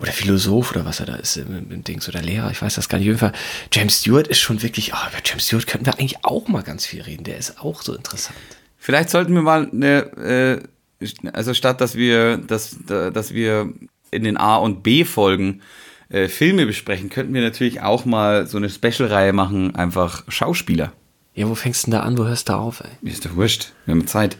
oder 0.00 0.12
Philosoph 0.12 0.72
oder 0.72 0.84
was 0.84 1.00
er 1.00 1.06
da 1.06 1.16
ist 1.16 1.36
im, 1.36 1.70
im 1.70 1.84
Dings 1.84 2.08
oder 2.08 2.20
Lehrer, 2.20 2.50
ich 2.50 2.60
weiß 2.60 2.74
das 2.74 2.88
gar 2.88 2.98
nicht. 2.98 3.06
Auf 3.06 3.08
jeden 3.08 3.18
Fall, 3.18 3.32
James 3.72 4.00
Stewart 4.00 4.28
ist 4.28 4.40
schon 4.40 4.62
wirklich, 4.62 4.94
ah, 4.94 5.08
über 5.10 5.20
James 5.24 5.46
Stewart 5.46 5.66
könnten 5.66 5.86
wir 5.86 5.94
eigentlich 5.94 6.24
auch 6.24 6.48
mal 6.48 6.62
ganz 6.62 6.86
viel 6.86 7.02
reden. 7.02 7.24
Der 7.24 7.38
ist 7.38 7.60
auch 7.60 7.82
so 7.82 7.94
interessant. 7.94 8.38
Vielleicht 8.76 9.10
sollten 9.10 9.34
wir 9.34 9.42
mal 9.42 9.70
eine, 9.72 10.60
äh, 11.00 11.06
also 11.32 11.54
statt 11.54 11.80
dass 11.80 11.94
wir, 11.94 12.36
dass, 12.36 12.76
dass 12.86 13.32
wir 13.32 13.72
in 14.10 14.24
den 14.24 14.36
A- 14.36 14.56
und 14.56 14.82
B-Folgen 14.82 15.62
äh, 16.08 16.28
Filme 16.28 16.66
besprechen, 16.66 17.10
könnten 17.10 17.34
wir 17.34 17.42
natürlich 17.42 17.80
auch 17.80 18.04
mal 18.04 18.46
so 18.46 18.58
eine 18.58 18.70
Special-Reihe 18.70 19.32
machen, 19.32 19.74
einfach 19.74 20.24
Schauspieler. 20.28 20.92
Ja, 21.34 21.48
wo 21.48 21.54
fängst 21.54 21.86
du 21.86 21.90
denn 21.90 22.00
da 22.00 22.06
an? 22.06 22.16
Wo 22.16 22.24
hörst 22.24 22.48
du 22.48 22.54
auf, 22.54 22.80
ey? 22.80 22.90
Mir 23.02 23.10
ist 23.10 23.24
doch 23.24 23.34
wurscht. 23.34 23.72
Wir 23.84 23.92
haben 23.92 24.06
Zeit. 24.06 24.36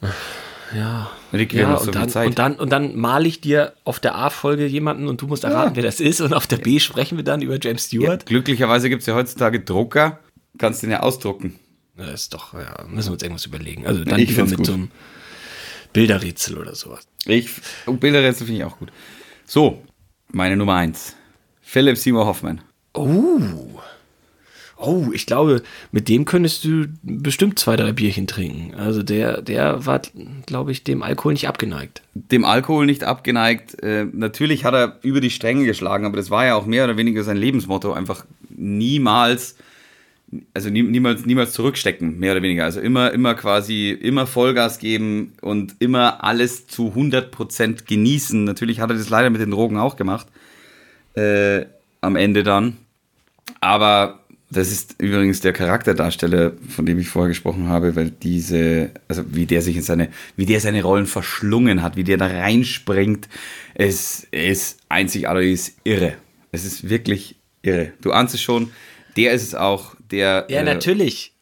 Ja. 0.74 1.10
Haben 1.32 1.48
Ja, 1.50 1.74
und, 1.76 1.94
dann, 1.94 2.08
Zeit. 2.08 2.26
und 2.26 2.38
dann 2.38 2.56
und 2.56 2.70
dann 2.70 2.96
male 2.96 3.26
ich 3.28 3.40
dir 3.40 3.74
auf 3.84 4.00
der 4.00 4.14
A-Folge 4.16 4.66
jemanden 4.66 5.08
und 5.08 5.20
du 5.20 5.26
musst 5.26 5.44
erraten, 5.44 5.76
wer 5.76 5.82
das 5.82 6.00
ist. 6.00 6.20
Und 6.20 6.32
auf 6.34 6.46
der 6.46 6.56
B 6.56 6.80
sprechen 6.80 7.16
wir 7.16 7.24
dann 7.24 7.42
über 7.42 7.58
James 7.60 7.84
Stewart. 7.86 8.26
Glücklicherweise 8.26 8.88
gibt 8.88 9.00
es 9.02 9.06
ja 9.06 9.14
heutzutage 9.14 9.60
Drucker. 9.60 10.20
Kannst 10.58 10.82
den 10.82 10.90
ja 10.90 11.00
ausdrucken. 11.00 11.58
Das 11.96 12.22
ist 12.22 12.34
doch, 12.34 12.54
ja, 12.54 12.84
müssen 12.88 13.08
wir 13.08 13.12
uns 13.14 13.22
irgendwas 13.22 13.46
überlegen. 13.46 13.86
Also 13.86 14.04
dann 14.04 14.18
Ich 14.18 14.36
mit 14.36 14.56
gut. 14.56 14.66
so 14.66 14.72
einem 14.72 14.90
Bilderrätsel 15.92 16.58
oder 16.58 16.74
sowas. 16.74 17.06
Ich, 17.24 17.50
oh, 17.86 17.92
Bilderrätsel 17.92 18.46
finde 18.46 18.60
ich 18.60 18.64
auch 18.64 18.78
gut. 18.78 18.90
So, 19.46 19.82
meine 20.32 20.56
Nummer 20.56 20.74
eins. 20.74 21.14
Philipp 21.62 21.96
Seymour 21.96 22.26
Hoffman. 22.26 22.60
Oh. 22.94 23.73
Oh, 24.86 25.10
ich 25.12 25.26
glaube, 25.26 25.62
mit 25.92 26.08
dem 26.08 26.24
könntest 26.24 26.64
du 26.64 26.86
bestimmt 27.02 27.58
zwei, 27.58 27.76
drei 27.76 27.92
Bierchen 27.92 28.26
trinken. 28.26 28.74
Also 28.74 29.02
der, 29.02 29.40
der 29.40 29.86
war, 29.86 30.02
glaube 30.46 30.72
ich, 30.72 30.84
dem 30.84 31.02
Alkohol 31.02 31.32
nicht 31.32 31.48
abgeneigt. 31.48 32.02
Dem 32.14 32.44
Alkohol 32.44 32.86
nicht 32.86 33.04
abgeneigt. 33.04 33.82
Äh, 33.82 34.06
natürlich 34.12 34.64
hat 34.64 34.74
er 34.74 34.98
über 35.02 35.20
die 35.20 35.30
Stränge 35.30 35.64
geschlagen, 35.64 36.04
aber 36.04 36.16
das 36.16 36.30
war 36.30 36.44
ja 36.44 36.54
auch 36.54 36.66
mehr 36.66 36.84
oder 36.84 36.96
weniger 36.96 37.24
sein 37.24 37.36
Lebensmotto. 37.36 37.92
Einfach 37.92 38.24
niemals, 38.50 39.56
also 40.52 40.70
nie, 40.70 40.82
niemals, 40.82 41.24
niemals 41.24 41.52
zurückstecken, 41.52 42.18
mehr 42.18 42.32
oder 42.32 42.42
weniger. 42.42 42.64
Also 42.64 42.80
immer, 42.80 43.12
immer 43.12 43.34
quasi, 43.34 43.90
immer 43.90 44.26
Vollgas 44.26 44.78
geben 44.78 45.32
und 45.40 45.76
immer 45.78 46.22
alles 46.22 46.66
zu 46.66 46.92
100% 46.94 47.86
genießen. 47.86 48.44
Natürlich 48.44 48.80
hat 48.80 48.90
er 48.90 48.96
das 48.96 49.08
leider 49.08 49.30
mit 49.30 49.40
den 49.40 49.50
Drogen 49.50 49.78
auch 49.78 49.96
gemacht. 49.96 50.26
Äh, 51.14 51.66
am 52.00 52.16
Ende 52.16 52.42
dann. 52.42 52.76
Aber 53.60 54.20
das 54.50 54.70
ist 54.70 54.96
übrigens 54.98 55.40
der 55.40 55.52
Charakterdarsteller, 55.52 56.52
von 56.68 56.86
dem 56.86 56.98
ich 56.98 57.08
vorher 57.08 57.28
gesprochen 57.28 57.68
habe, 57.68 57.96
weil 57.96 58.10
diese, 58.10 58.90
also 59.08 59.24
wie 59.34 59.46
der 59.46 59.62
sich 59.62 59.76
in 59.76 59.82
seine, 59.82 60.10
wie 60.36 60.46
der 60.46 60.60
seine 60.60 60.82
Rollen 60.82 61.06
verschlungen 61.06 61.82
hat, 61.82 61.96
wie 61.96 62.04
der 62.04 62.16
da 62.16 62.26
reinspringt, 62.26 63.28
es 63.74 64.26
ist 64.30 64.78
einzigartig, 64.88 65.52
ist 65.52 65.76
irre. 65.84 66.14
Es 66.52 66.64
ist 66.64 66.88
wirklich 66.88 67.36
irre. 67.62 67.92
Du 68.00 68.12
ahnst 68.12 68.34
es 68.34 68.42
schon, 68.42 68.70
der 69.16 69.32
ist 69.32 69.42
es 69.42 69.54
auch, 69.54 69.96
der. 70.10 70.46
Ja, 70.48 70.60
äh, 70.60 70.64
natürlich. 70.64 71.32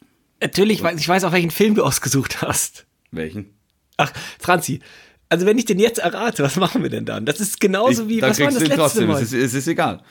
Natürlich, 0.41 0.83
ich 0.97 1.07
weiß 1.07 1.23
auch, 1.23 1.31
welchen 1.31 1.51
Film 1.51 1.75
du 1.75 1.83
ausgesucht 1.83 2.41
hast. 2.41 2.85
Welchen? 3.11 3.53
Ach, 3.97 4.11
Franzi, 4.39 4.81
also 5.29 5.45
wenn 5.45 5.57
ich 5.57 5.65
den 5.65 5.79
jetzt 5.79 5.99
errate, 5.99 6.43
was 6.43 6.55
machen 6.57 6.83
wir 6.83 6.89
denn 6.89 7.05
dann? 7.05 7.25
Das 7.25 7.39
ist 7.39 7.59
genauso 7.59 8.09
wie, 8.09 8.19
dann 8.19 8.31
was 8.31 8.39
war 8.39 8.47
das 8.47 8.59
letzte 8.59 8.75
trotzdem, 8.75 9.07
Mal? 9.07 9.21
es 9.21 9.31
ist, 9.31 9.33
es 9.33 9.53
ist 9.53 9.67
egal. 9.67 10.01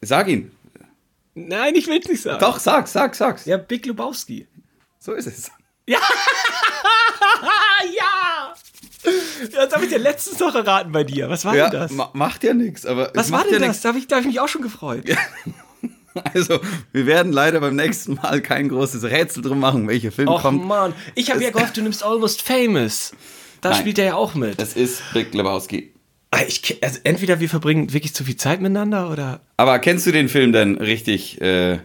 Sag 0.00 0.28
ihn. 0.28 0.50
Nein, 1.34 1.74
ich 1.74 1.86
will 1.88 1.98
es 2.00 2.08
nicht 2.08 2.22
sagen. 2.22 2.38
Doch, 2.40 2.58
sag, 2.58 2.86
sag, 2.88 3.14
sag's. 3.14 3.44
Ja, 3.44 3.56
Big 3.56 3.84
Lebowski. 3.86 4.46
So 5.00 5.12
ist 5.12 5.26
es. 5.26 5.50
Ah, 5.90 7.84
ja! 7.94 8.54
Das 9.52 9.70
habe 9.74 9.84
ich 9.84 9.90
dir 9.90 9.98
letztens 9.98 10.38
noch 10.40 10.54
erraten 10.54 10.90
bei 10.90 11.04
dir. 11.04 11.28
Was 11.28 11.44
war 11.44 11.54
Ja, 11.54 11.68
denn 11.68 11.80
das? 11.80 11.90
ma 11.92 12.08
macht 12.14 12.42
ja 12.42 12.54
nichts, 12.54 12.86
aber 12.86 13.10
Was 13.14 13.30
war 13.30 13.44
denn 13.44 13.52
ja 13.60 13.68
das? 13.68 13.82
Da 13.82 13.90
habe 13.90 13.98
ich, 13.98 14.06
da 14.08 14.16
hab 14.16 14.22
ich 14.22 14.28
mich 14.28 14.40
auch 14.40 14.48
schon 14.48 14.62
gefreut. 14.62 15.04
Also, 16.32 16.60
wir 16.92 17.06
werden 17.06 17.32
leider 17.32 17.58
beim 17.58 17.74
nächsten 17.74 18.14
Mal 18.14 18.40
kein 18.40 18.68
großes 18.68 19.02
Rätsel 19.02 19.42
drum 19.42 19.58
machen, 19.58 19.88
welcher 19.88 20.12
Film 20.12 20.28
Och 20.28 20.42
kommt. 20.42 20.64
Mann, 20.64 20.94
ich 21.16 21.28
habe 21.32 21.42
ja 21.42 21.50
gehofft, 21.50 21.76
du 21.76 21.82
nimmst 21.82 22.04
Almost 22.04 22.40
Famous. 22.42 23.12
Da 23.60 23.70
Nein. 23.70 23.80
spielt 23.80 23.98
er 23.98 24.04
ja 24.04 24.14
auch 24.14 24.34
mit. 24.36 24.60
Das 24.60 24.74
ist 24.74 25.02
Big 25.12 25.34
Lebowski. 25.34 25.92
Ah, 26.34 26.40
Ich, 26.46 26.78
also 26.82 26.98
entweder 27.04 27.40
wir 27.40 27.48
verbringen 27.48 27.92
wirklich 27.92 28.14
zu 28.14 28.24
viel 28.24 28.36
Zeit 28.36 28.60
miteinander 28.60 29.10
oder. 29.10 29.40
Aber 29.56 29.78
kennst 29.78 30.06
du 30.06 30.12
den 30.12 30.28
Film 30.28 30.52
denn 30.52 30.76
richtig? 30.78 31.40
Äh, 31.40 31.78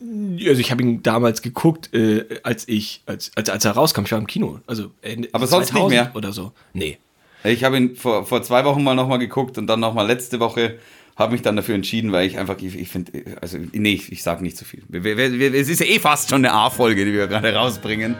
Also 0.00 0.60
ich 0.60 0.70
habe 0.70 0.82
ihn 0.82 1.02
damals 1.02 1.42
geguckt, 1.42 1.92
äh, 1.94 2.24
als 2.42 2.66
ich, 2.68 3.02
als, 3.06 3.30
als, 3.36 3.50
als 3.50 3.64
er 3.64 3.72
rauskam. 3.72 4.04
Ich 4.04 4.12
war 4.12 4.18
im 4.18 4.26
Kino. 4.26 4.60
Also 4.66 4.90
Ende 5.02 5.28
Aber 5.32 5.46
sonst 5.46 5.74
nicht 5.74 5.88
mehr? 5.88 6.10
Oder 6.14 6.32
so. 6.32 6.52
Nee. 6.72 6.98
ich 7.44 7.64
habe 7.64 7.76
ihn 7.76 7.96
vor, 7.96 8.24
vor 8.24 8.42
zwei 8.42 8.64
Wochen 8.64 8.82
mal 8.82 8.94
nochmal 8.94 9.18
geguckt 9.18 9.58
und 9.58 9.66
dann 9.66 9.80
nochmal 9.80 10.06
letzte 10.06 10.40
Woche 10.40 10.78
habe 11.16 11.32
mich 11.32 11.42
dann 11.42 11.56
dafür 11.56 11.74
entschieden, 11.74 12.10
weil 12.10 12.26
ich 12.26 12.38
einfach, 12.38 12.56
ich, 12.62 12.74
ich 12.74 12.88
finde, 12.88 13.12
also, 13.42 13.58
nee, 13.72 13.92
ich, 13.92 14.10
ich 14.10 14.22
sag 14.22 14.40
nicht 14.40 14.56
zu 14.56 14.64
viel. 14.64 14.82
Wir, 14.88 15.04
wir, 15.04 15.16
wir, 15.18 15.54
es 15.54 15.68
ist 15.68 15.80
ja 15.80 15.86
eh 15.86 15.98
fast 15.98 16.30
schon 16.30 16.44
eine 16.44 16.54
A-Folge, 16.54 17.04
die 17.04 17.12
wir 17.12 17.26
gerade 17.26 17.52
rausbringen. 17.54 18.16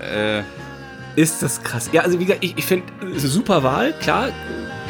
Äh, 0.00 0.42
Ist 1.14 1.42
das 1.44 1.62
krass. 1.62 1.90
Ja, 1.92 2.02
also 2.02 2.18
wie 2.18 2.24
gesagt, 2.24 2.42
ich, 2.42 2.54
ich 2.58 2.64
finde, 2.64 2.84
super 3.16 3.62
Wahl. 3.62 3.94
Klar, 4.00 4.30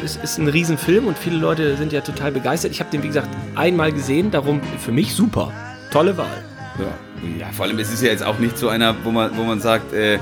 es 0.03 0.17
ist 0.17 0.37
ein 0.37 0.47
Riesenfilm 0.47 1.07
und 1.07 1.17
viele 1.17 1.37
Leute 1.37 1.77
sind 1.77 1.93
ja 1.93 2.01
total 2.01 2.31
begeistert. 2.31 2.71
Ich 2.71 2.79
habe 2.79 2.91
den, 2.91 3.03
wie 3.03 3.07
gesagt, 3.07 3.29
einmal 3.55 3.91
gesehen, 3.91 4.31
darum 4.31 4.61
für 4.79 4.91
mich 4.91 5.13
super. 5.13 5.51
Tolle 5.91 6.17
Wahl. 6.17 6.43
Ja. 6.79 7.37
ja, 7.39 7.51
vor 7.51 7.65
allem, 7.65 7.79
es 7.79 7.91
ist 7.91 8.01
ja 8.01 8.09
jetzt 8.09 8.23
auch 8.23 8.37
nicht 8.39 8.57
so 8.57 8.67
einer, 8.67 8.95
wo 9.03 9.11
man, 9.11 9.35
wo 9.37 9.43
man 9.43 9.61
sagt, 9.61 9.93
äh, 9.93 10.15
äh, 10.15 10.19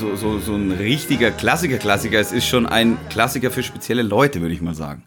so, 0.00 0.16
so, 0.16 0.38
so 0.38 0.54
ein 0.54 0.72
richtiger 0.72 1.30
Klassiker-Klassiker. 1.30 2.18
Es 2.18 2.32
ist 2.32 2.46
schon 2.46 2.66
ein 2.66 2.96
Klassiker 3.10 3.50
für 3.50 3.62
spezielle 3.62 4.02
Leute, 4.02 4.40
würde 4.40 4.54
ich 4.54 4.62
mal 4.62 4.74
sagen. 4.74 5.04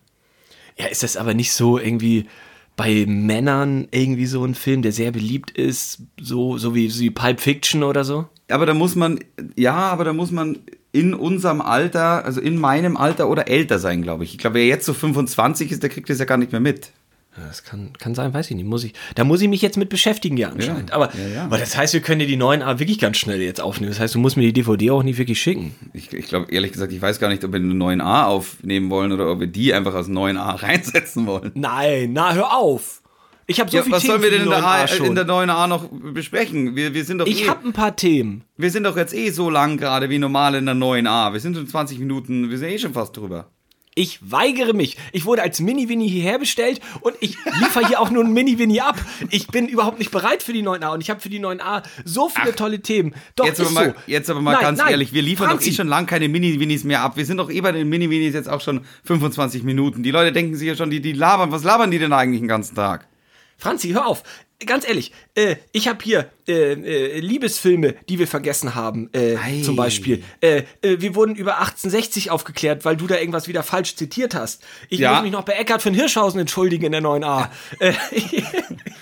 Ja, 0.77 0.87
ist 0.87 1.03
das 1.03 1.17
aber 1.17 1.33
nicht 1.33 1.53
so 1.53 1.79
irgendwie 1.79 2.27
bei 2.75 3.05
Männern 3.07 3.87
irgendwie 3.91 4.25
so 4.25 4.43
ein 4.43 4.53
Film, 4.53 4.81
der 4.81 4.91
sehr 4.91 5.11
beliebt 5.11 5.51
ist, 5.51 6.01
so, 6.19 6.57
so 6.57 6.75
wie, 6.75 6.89
so 6.89 7.01
wie 7.01 7.09
Pulp 7.09 7.39
Fiction 7.39 7.83
oder 7.83 8.03
so? 8.03 8.27
Aber 8.49 8.65
da 8.65 8.73
muss 8.73 8.95
man, 8.95 9.19
ja, 9.55 9.75
aber 9.75 10.03
da 10.03 10.13
muss 10.13 10.31
man 10.31 10.59
in 10.95 11.13
unserem 11.13 11.61
Alter, 11.61 12.23
also 12.23 12.39
in 12.39 12.57
meinem 12.57 12.95
Alter 12.95 13.29
oder 13.29 13.49
älter 13.49 13.79
sein, 13.79 14.01
glaube 14.01 14.23
ich. 14.23 14.31
Ich 14.31 14.37
glaube, 14.37 14.55
wer 14.55 14.65
jetzt 14.65 14.85
so 14.85 14.93
25 14.93 15.71
ist, 15.71 15.83
der 15.83 15.89
kriegt 15.89 16.09
das 16.09 16.19
ja 16.19 16.25
gar 16.25 16.37
nicht 16.37 16.53
mehr 16.53 16.61
mit. 16.61 16.91
Das 17.35 17.65
kann, 17.65 17.91
kann 17.99 18.15
sein, 18.15 18.33
weiß 18.33 18.49
ich 18.49 18.55
nicht. 18.55 18.65
Muss 18.65 18.85
ich, 18.85 18.93
da 19.15 19.25
muss 19.25 19.41
ich 19.41 19.49
mich 19.49 19.61
jetzt 19.61 19.75
mit 19.75 19.89
beschäftigen, 19.89 20.37
ja, 20.37 20.49
anscheinend. 20.49 20.91
Ja, 20.91 20.95
aber, 20.95 21.13
ja, 21.15 21.27
ja. 21.27 21.43
aber 21.43 21.57
das 21.57 21.75
heißt, 21.75 21.93
wir 21.93 21.99
können 21.99 22.19
dir 22.19 22.27
die 22.27 22.37
neuen 22.37 22.61
A 22.61 22.79
wirklich 22.79 22.97
ganz 22.97 23.17
schnell 23.17 23.41
jetzt 23.41 23.59
aufnehmen. 23.59 23.91
Das 23.91 23.99
heißt, 23.99 24.15
du 24.15 24.19
musst 24.19 24.37
mir 24.37 24.43
die 24.43 24.53
DVD 24.53 24.91
auch 24.91 25.03
nicht 25.03 25.17
wirklich 25.17 25.41
schicken. 25.41 25.75
Ich, 25.91 26.13
ich 26.13 26.27
glaube, 26.27 26.49
ehrlich 26.49 26.71
gesagt, 26.71 26.93
ich 26.93 27.01
weiß 27.01 27.19
gar 27.19 27.27
nicht, 27.27 27.43
ob 27.43 27.51
wir 27.51 27.59
eine 27.59 27.73
9a 27.73 28.23
aufnehmen 28.27 28.89
wollen 28.89 29.11
oder 29.11 29.29
ob 29.29 29.41
wir 29.41 29.47
die 29.47 29.73
einfach 29.73 29.93
aus 29.93 30.07
9a 30.09 30.61
reinsetzen 30.61 31.27
wollen. 31.27 31.51
Nein, 31.55 32.13
na, 32.13 32.33
hör 32.33 32.55
auf! 32.57 33.01
Ich 33.47 33.59
habe 33.59 33.69
so 33.69 33.77
Ja, 33.77 33.83
viel 33.83 33.91
was 33.91 34.01
Themen 34.01 34.11
sollen 34.11 34.23
wir 34.23 34.31
denn 34.31 34.43
in 34.43 34.49
der, 34.49 34.59
9a 34.59 35.01
A, 35.01 35.05
in 35.05 35.15
der 35.15 35.27
9a 35.27 35.67
noch 35.67 35.89
besprechen? 35.91 36.75
Wir, 36.75 36.93
wir, 36.93 37.05
sind 37.05 37.19
doch 37.19 37.27
Ich 37.27 37.43
eh, 37.45 37.49
habe 37.49 37.67
ein 37.67 37.73
paar 37.73 37.95
Themen. 37.95 38.43
wir 38.57 38.71
sind 38.71 38.83
doch 38.83 38.97
jetzt 38.97 39.13
eh 39.13 39.29
so 39.29 39.49
lang 39.49 39.77
gerade 39.77 40.09
wie 40.09 40.17
normal 40.17 40.55
in 40.55 40.65
der 40.65 40.75
9a. 40.75 41.33
Wir 41.33 41.39
sind 41.39 41.55
schon 41.55 41.67
20 41.67 41.99
Minuten, 41.99 42.49
wir 42.49 42.57
sind 42.57 42.69
eh 42.69 42.79
schon 42.79 42.93
fast 42.93 43.15
drüber. 43.15 43.51
Ich 43.97 44.19
weigere 44.29 44.73
mich. 44.73 44.97
Ich 45.13 45.23
wurde 45.23 45.41
als 45.41 45.61
Mini-Winnie 45.61 46.09
hierher 46.09 46.37
bestellt 46.37 46.81
und 46.99 47.15
ich 47.21 47.37
liefere 47.61 47.87
hier 47.87 48.01
auch 48.01 48.09
nur 48.09 48.25
ein 48.25 48.33
Mini-Winnie 48.33 48.81
ab. 48.81 48.97
Ich 49.29 49.47
bin 49.47 49.69
überhaupt 49.69 49.99
nicht 49.99 50.11
bereit 50.11 50.43
für 50.43 50.51
die 50.51 50.63
9a 50.63 50.93
und 50.93 50.99
ich 50.99 51.09
habe 51.09 51.21
für 51.21 51.29
die 51.29 51.39
9a 51.39 51.81
so 52.03 52.27
viele 52.27 52.53
tolle 52.53 52.81
Themen. 52.81 53.15
Doch, 53.37 53.45
Jetzt 53.45 53.61
aber, 53.61 53.69
mal, 53.69 53.89
so. 53.91 53.93
jetzt 54.07 54.29
aber 54.29 54.41
mal 54.41 54.51
Nein, 54.53 54.61
ganz 54.61 54.79
nein, 54.79 54.91
ehrlich, 54.91 55.13
wir 55.13 55.21
liefern 55.21 55.47
Franzi, 55.47 55.69
doch 55.69 55.71
eh 55.71 55.75
schon 55.77 55.87
lang 55.87 56.07
keine 56.07 56.27
Mini-Winis 56.27 56.83
mehr 56.83 57.03
ab. 57.03 57.15
Wir 57.15 57.25
sind 57.25 57.37
doch 57.37 57.49
eh 57.49 57.61
bei 57.61 57.71
den 57.71 57.87
Mini-Winis 57.87 58.33
jetzt 58.33 58.49
auch 58.49 58.59
schon 58.59 58.81
25 59.05 59.63
Minuten. 59.63 60.03
Die 60.03 60.11
Leute 60.11 60.33
denken 60.33 60.55
sich 60.57 60.67
ja 60.67 60.75
schon, 60.75 60.89
die, 60.89 60.99
die 60.99 61.13
labern. 61.13 61.53
Was 61.53 61.63
labern 61.63 61.89
die 61.89 61.99
denn 61.99 62.11
eigentlich 62.11 62.41
den 62.41 62.49
ganzen 62.49 62.75
Tag? 62.75 63.07
Franzi, 63.57 63.89
hör 63.89 64.07
auf. 64.07 64.23
Ganz 64.65 64.87
ehrlich, 64.87 65.11
äh, 65.35 65.57
ich 65.73 65.89
habe 65.89 65.97
hier 66.01 66.29
äh, 66.47 66.73
äh, 66.73 67.19
Liebesfilme, 67.19 67.93
die 68.07 68.19
wir 68.19 68.27
vergessen 68.27 68.73
haben, 68.73 69.09
äh, 69.13 69.35
zum 69.63 69.75
Beispiel. 69.75 70.23
Äh, 70.39 70.63
äh, 70.81 71.01
wir 71.01 71.13
wurden 71.13 71.35
über 71.35 71.57
1860 71.59 72.31
aufgeklärt, 72.31 72.85
weil 72.85 72.95
du 72.95 73.05
da 73.05 73.17
irgendwas 73.17 73.49
wieder 73.49 73.63
falsch 73.63 73.97
zitiert 73.97 74.33
hast. 74.33 74.63
Ich 74.89 74.99
Ja. 74.99 75.13
muss 75.15 75.23
mich 75.23 75.33
noch 75.33 75.43
bei 75.43 75.53
Eckart 75.53 75.81
von 75.81 75.93
Hirschhausen 75.93 76.39
entschuldigen 76.39 76.85
in 76.85 76.93
der 76.93 77.01
9a. 77.01 77.49
Äh, 77.79 77.93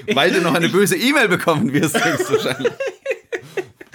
Weil 0.13 0.31
du 0.31 0.41
noch 0.41 0.55
eine 0.55 0.69
böse 0.69 0.95
E-Mail 0.97 1.27
bekommen 1.29 1.71
wirst, 1.71 2.03
höchstwahrscheinlich. 2.03 2.73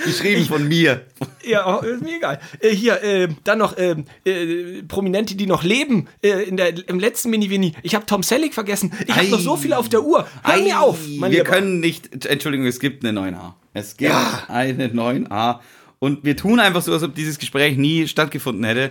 Geschrieben 0.05 0.45
von 0.45 0.67
mir. 0.69 1.07
ja, 1.45 1.79
oh, 1.79 1.85
ist 1.85 2.03
mir 2.03 2.17
egal. 2.17 2.41
Äh, 2.61 2.71
hier, 2.71 3.03
äh, 3.03 3.29
dann 3.45 3.59
noch 3.59 3.77
äh, 3.77 3.97
äh, 4.25 4.83
Prominente, 4.85 5.35
die 5.35 5.47
noch 5.47 5.65
leben. 5.65 6.09
Äh, 6.23 6.45
in 6.45 6.57
der, 6.57 6.89
Im 6.89 7.01
letzten 7.01 7.31
Mini-Winnie. 7.31 7.73
Ich 7.83 7.95
habe 7.95 8.07
Tom 8.07 8.23
Selleck 8.23 8.55
vergessen. 8.55 8.93
Ich 9.07 9.15
habe 9.15 9.29
noch 9.29 9.41
so 9.41 9.57
viel 9.57 9.73
auf 9.73 9.89
der 9.89 10.05
Uhr. 10.05 10.27
Hör 10.45 10.55
Ei, 10.55 10.63
mir 10.63 10.81
auf, 10.81 10.99
Wir 11.07 11.29
Lieber. 11.29 11.45
können 11.45 11.81
nicht, 11.81 12.25
Entschuldigung, 12.27 12.67
es 12.67 12.81
gibt 12.81 13.05
eine 13.05 13.19
9a. 13.19 13.55
Es 13.75 13.97
gibt 13.97 14.11
Ja. 14.13 14.45
eine 14.49 14.89
9a. 14.89 15.61
Und 15.99 16.25
wir 16.25 16.37
tun 16.37 16.61
einfach 16.61 16.83
so, 16.83 16.93
als 16.93 17.03
ob 17.03 17.15
dieses 17.15 17.39
Gespräch 17.39 17.77
nie 17.77 18.07
stattgefunden 18.07 18.65
hätte. 18.65 18.91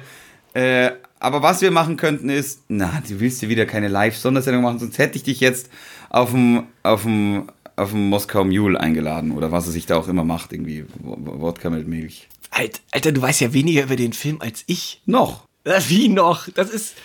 Äh, 0.54 0.92
aber 1.20 1.42
was 1.42 1.62
wir 1.62 1.72
machen 1.72 1.98
könnten 1.98 2.30
ist, 2.30 2.64
na, 2.68 3.02
du 3.08 3.20
willst 3.20 3.42
ja 3.42 3.50
wieder 3.50 3.66
keine 3.66 3.88
Live-Sondersendung 3.88 4.64
machen, 4.64 4.80
sonst 4.80 4.98
hätte 4.98 5.16
ich 5.18 5.24
dich 5.24 5.40
jetzt 5.40 5.70
auf 6.10 6.32
dem, 6.32 6.64
auf 6.84 7.04
dem, 7.04 7.48
auf 7.78 7.92
dem 7.92 8.10
Moskau 8.10 8.44
Mule 8.44 8.80
eingeladen 8.80 9.32
oder 9.32 9.52
was 9.52 9.66
er 9.68 9.72
sich 9.72 9.86
da 9.86 9.96
auch 9.98 10.08
immer 10.08 10.24
macht, 10.24 10.52
irgendwie 10.52 10.86
Wo- 11.00 11.18
Wodka 11.42 11.70
mit 11.70 11.88
Milch. 11.88 12.28
Alter, 12.52 12.80
Alter, 12.92 13.12
du 13.12 13.22
weißt 13.22 13.40
ja 13.42 13.54
weniger 13.54 13.84
über 13.84 13.96
den 13.96 14.14
Film 14.14 14.42
als 14.42 14.64
ich. 14.68 15.02
Noch. 15.06 15.46
Das, 15.64 15.90
wie 15.90 16.10
noch? 16.10 16.50
Das 16.50 16.70
ist. 16.70 16.96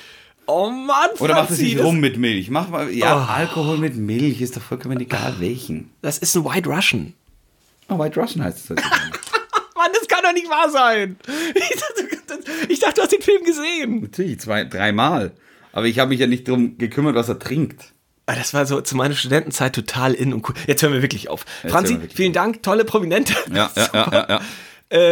Oh 0.47 0.71
Mann, 0.71 1.11
Oder 1.21 1.35
macht 1.35 1.51
es 1.51 1.57
Franzi, 1.57 1.65
nicht 1.65 1.79
das, 1.79 1.85
rum 1.87 2.01
mit 2.01 2.17
Milch? 2.17 2.51
Mach 2.51 2.69
mal, 2.69 2.91
ja, 2.91 3.17
Oh. 3.17 3.31
Alkohol 3.33 3.79
mit 3.79 3.97
Milch 3.97 4.41
ist 4.41 4.57
doch 4.57 4.63
vollkommen 4.63 4.99
egal 5.01 5.37
welchen. 5.39 5.91
das 6.03 6.19
ist 6.19 6.37
ein 6.37 6.45
White 6.45 6.69
Russian. 6.69 7.15
Oh, 7.89 7.99
White 7.99 8.19
Russian 8.21 8.45
heißt 8.45 8.59
es. 8.59 8.69
Mann, 9.77 9.91
das 9.93 10.09
kann 10.09 10.23
doch 10.25 10.33
nicht 10.33 10.49
wahr 10.49 10.71
sein. 10.71 11.17
Ich 11.55 11.81
dachte, 11.81 12.43
ich 12.69 12.79
dachte, 12.81 12.95
du 12.97 13.03
hast 13.03 13.13
den 13.13 13.23
Film 13.23 13.45
gesehen. 13.45 14.01
Natürlich, 14.03 14.41
zwei, 14.41 14.65
dreimal. 14.65 15.33
Aber 15.73 15.87
ich 15.87 15.99
habe 15.99 16.11
mich 16.11 16.21
ja 16.21 16.27
nicht 16.27 16.49
darum 16.49 16.77
gekümmert, 16.79 17.15
was 17.15 17.29
er 17.29 17.39
trinkt. 17.39 17.93
Ah, 18.27 18.35
Das 18.37 18.55
war 18.55 18.67
so 18.67 18.81
zu 18.81 18.97
meiner 18.97 19.15
Studentenzeit 19.15 19.75
total 19.75 20.15
in 20.15 20.33
und 20.33 20.49
cool. 20.49 20.55
Jetzt 20.67 20.83
hören 20.83 20.93
wir 20.93 21.03
wirklich 21.03 21.29
auf. 21.29 21.45
Franzi, 21.67 21.73
hören 21.73 21.85
wir 21.89 22.03
wirklich 22.05 22.17
vielen 22.17 22.33
Dank, 22.33 22.63
tolle 22.63 22.85
Prominente. 22.85 23.35
Ja, 23.53 23.71
ja, 23.77 23.89
ja, 23.93 24.09
ja, 24.13 24.27
ja. 24.29 24.41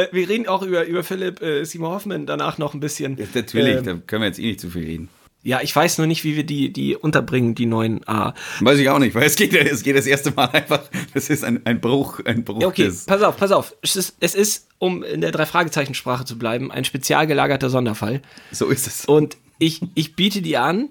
Äh, 0.02 0.08
wir 0.12 0.28
reden 0.28 0.46
auch 0.46 0.62
über, 0.62 0.84
über 0.84 1.02
Philipp 1.02 1.40
äh, 1.42 1.64
Simon 1.64 1.92
Hoffmann 1.92 2.26
danach 2.26 2.58
noch 2.58 2.74
ein 2.74 2.80
bisschen. 2.80 3.16
Ja, 3.16 3.24
Natürlich, 3.34 3.76
Ähm, 3.78 3.84
da 3.84 3.94
können 4.06 4.22
wir 4.22 4.26
jetzt 4.28 4.38
eh 4.38 4.46
nicht 4.46 4.60
zu 4.60 4.68
viel 4.70 4.84
reden. 4.84 5.08
ja, 5.42 5.60
ich 5.62 5.74
weiß 5.74 5.96
nur 5.98 6.06
nicht, 6.06 6.22
wie 6.22 6.36
wir 6.36 6.44
die, 6.44 6.70
die 6.72 6.94
unterbringen, 6.96 7.54
die 7.54 7.64
neuen 7.64 8.06
A. 8.06 8.34
Weiß 8.60 8.78
ich 8.78 8.90
auch 8.90 8.98
nicht, 8.98 9.14
weil 9.14 9.24
es 9.24 9.36
geht, 9.36 9.54
es 9.54 9.82
geht 9.82 9.96
das 9.96 10.06
erste 10.06 10.32
Mal 10.32 10.50
einfach, 10.52 10.82
das 11.14 11.30
ist 11.30 11.44
ein, 11.44 11.64
ein 11.64 11.80
Bruch, 11.80 12.20
ein 12.26 12.44
Bruch 12.44 12.60
Ja, 12.60 12.68
okay, 12.68 12.84
des... 12.84 13.06
pass 13.06 13.22
auf, 13.22 13.38
pass 13.38 13.50
auf. 13.52 13.74
Es 13.80 13.96
ist, 13.96 14.16
es 14.20 14.34
ist, 14.34 14.66
um 14.78 15.02
in 15.02 15.22
der 15.22 15.30
Drei-Fragezeichen-Sprache 15.32 16.26
zu 16.26 16.36
bleiben, 16.38 16.70
ein 16.70 16.84
spezial 16.84 17.26
gelagerter 17.26 17.70
Sonderfall. 17.70 18.20
So 18.52 18.66
ist 18.68 18.86
es. 18.86 19.06
Und 19.06 19.38
ich, 19.58 19.80
ich 19.94 20.14
biete 20.14 20.42
dir 20.42 20.62
an, 20.62 20.90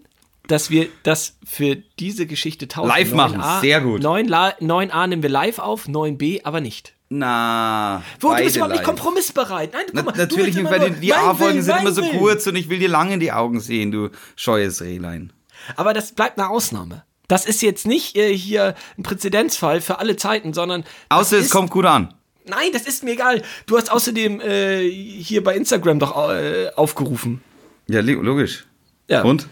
dass 0.49 0.69
wir 0.69 0.87
das 1.03 1.37
für 1.45 1.77
diese 1.99 2.25
Geschichte 2.25 2.67
tauschen. 2.67 2.89
Live 2.89 3.13
machen, 3.13 3.39
9a, 3.41 3.61
sehr 3.61 3.79
gut. 3.81 4.01
9, 4.01 4.27
La- 4.27 4.55
9a 4.59 5.07
nehmen 5.07 5.23
wir 5.23 5.29
live 5.29 5.59
auf, 5.59 5.87
9b 5.87 6.41
aber 6.43 6.59
nicht. 6.59 6.93
Na, 7.11 8.03
Wo, 8.19 8.35
du 8.35 8.43
bist 8.43 8.55
überhaupt 8.55 8.73
nicht 8.75 8.83
kompromissbereit. 8.83 9.73
Nein, 9.73 9.83
Na, 9.93 10.01
guck 10.03 10.05
mal, 10.05 10.11
du 10.13 10.19
natürlich 10.19 10.55
nicht, 10.55 10.69
weil 10.69 10.91
die, 10.91 10.99
die 10.99 11.13
A-Folgen 11.13 11.61
sind 11.61 11.79
immer 11.79 11.91
so 11.91 12.01
Willen. 12.03 12.19
kurz 12.19 12.45
und 12.45 12.55
ich 12.55 12.69
will 12.69 12.77
dir 12.79 12.89
lange 12.89 13.15
in 13.15 13.19
die 13.19 13.31
Augen 13.31 13.59
sehen, 13.59 13.91
du 13.91 14.09
scheues 14.35 14.81
Rehlein. 14.81 15.33
Aber 15.75 15.93
das 15.93 16.11
bleibt 16.11 16.37
eine 16.37 16.49
Ausnahme. 16.49 17.03
Das 17.27 17.45
ist 17.45 17.61
jetzt 17.61 17.87
nicht 17.87 18.15
äh, 18.15 18.35
hier 18.35 18.75
ein 18.97 19.03
Präzedenzfall 19.03 19.81
für 19.81 19.99
alle 19.99 20.17
Zeiten, 20.17 20.53
sondern. 20.53 20.83
Außer 21.09 21.37
es 21.37 21.49
kommt 21.49 21.69
gut 21.71 21.85
an. 21.85 22.13
Nein, 22.45 22.69
das 22.73 22.83
ist 22.83 23.03
mir 23.03 23.11
egal. 23.11 23.43
Du 23.67 23.77
hast 23.77 23.91
außerdem 23.91 24.41
äh, 24.41 24.89
hier 24.89 25.43
bei 25.43 25.55
Instagram 25.55 25.99
doch 25.99 26.29
äh, 26.31 26.69
aufgerufen. 26.75 27.41
Ja, 27.87 28.01
logisch. 28.01 28.65
Ja. 29.07 29.23
Und? 29.23 29.47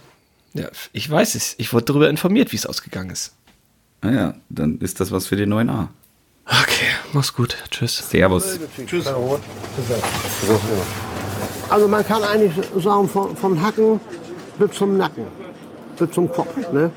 Ja, 0.58 0.70
ich 0.92 1.10
weiß 1.10 1.36
es. 1.36 1.56
Ich 1.58 1.72
wurde 1.74 1.86
darüber 1.86 2.10
informiert, 2.10 2.52
wie 2.52 2.56
es 2.56 2.66
ausgegangen 2.66 3.12
ist. 3.12 3.34
Naja, 4.02 4.36
dann 4.50 4.80
ist 4.80 5.00
das 5.00 5.12
was 5.12 5.28
für 5.28 5.36
den 5.36 5.50
neuen 5.50 5.70
A. 5.70 5.90
Okay, 6.46 6.88
mach's 7.14 7.34
gut. 7.34 7.58
Tschüss. 7.70 8.10
Servus. 8.10 8.60
Tschüss. 8.86 9.06
Also 11.70 11.88
man 11.88 12.06
kann 12.06 12.24
eigentlich 12.24 12.54
sagen, 12.78 13.10
von, 13.10 13.36
von 13.36 13.62
Hacken 13.62 14.00
bis 14.58 14.72
zum 14.72 14.98
Nacken, 14.98 15.26
bis 15.98 16.12
zum 16.12 16.32
Kopf. 16.32 16.56
Ne? 16.72 16.90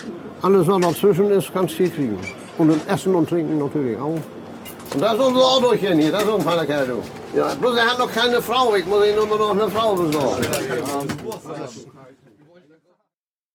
Alles, 0.42 0.66
was 0.66 0.80
dazwischen 0.80 1.30
ist, 1.30 1.52
kannst 1.52 1.74
du 1.74 1.78
hier 1.78 1.90
kriegen. 1.90 2.18
Und 2.58 2.70
im 2.70 2.80
Essen 2.86 3.14
und 3.14 3.28
Trinken 3.28 3.58
natürlich 3.58 3.98
auch. 3.98 4.18
Und 4.92 5.00
das 5.00 5.14
ist 5.14 5.20
unser 5.20 5.40
Autochen 5.40 5.98
hier, 5.98 6.12
das 6.12 6.22
ist 6.22 6.30
ein 6.30 6.40
feiner 6.40 6.66
Kerl, 6.66 6.86
du. 6.86 7.38
Ja, 7.38 7.54
bloß 7.54 7.76
er 7.76 7.86
hat 7.86 7.98
noch 7.98 8.12
keine 8.12 8.42
Frau, 8.42 8.74
ich 8.74 8.86
muss 8.86 9.06
ihm 9.06 9.16
nur 9.16 9.26
noch 9.26 9.50
eine 9.50 9.68
Frau 9.70 9.94
besorgen. 9.94 10.46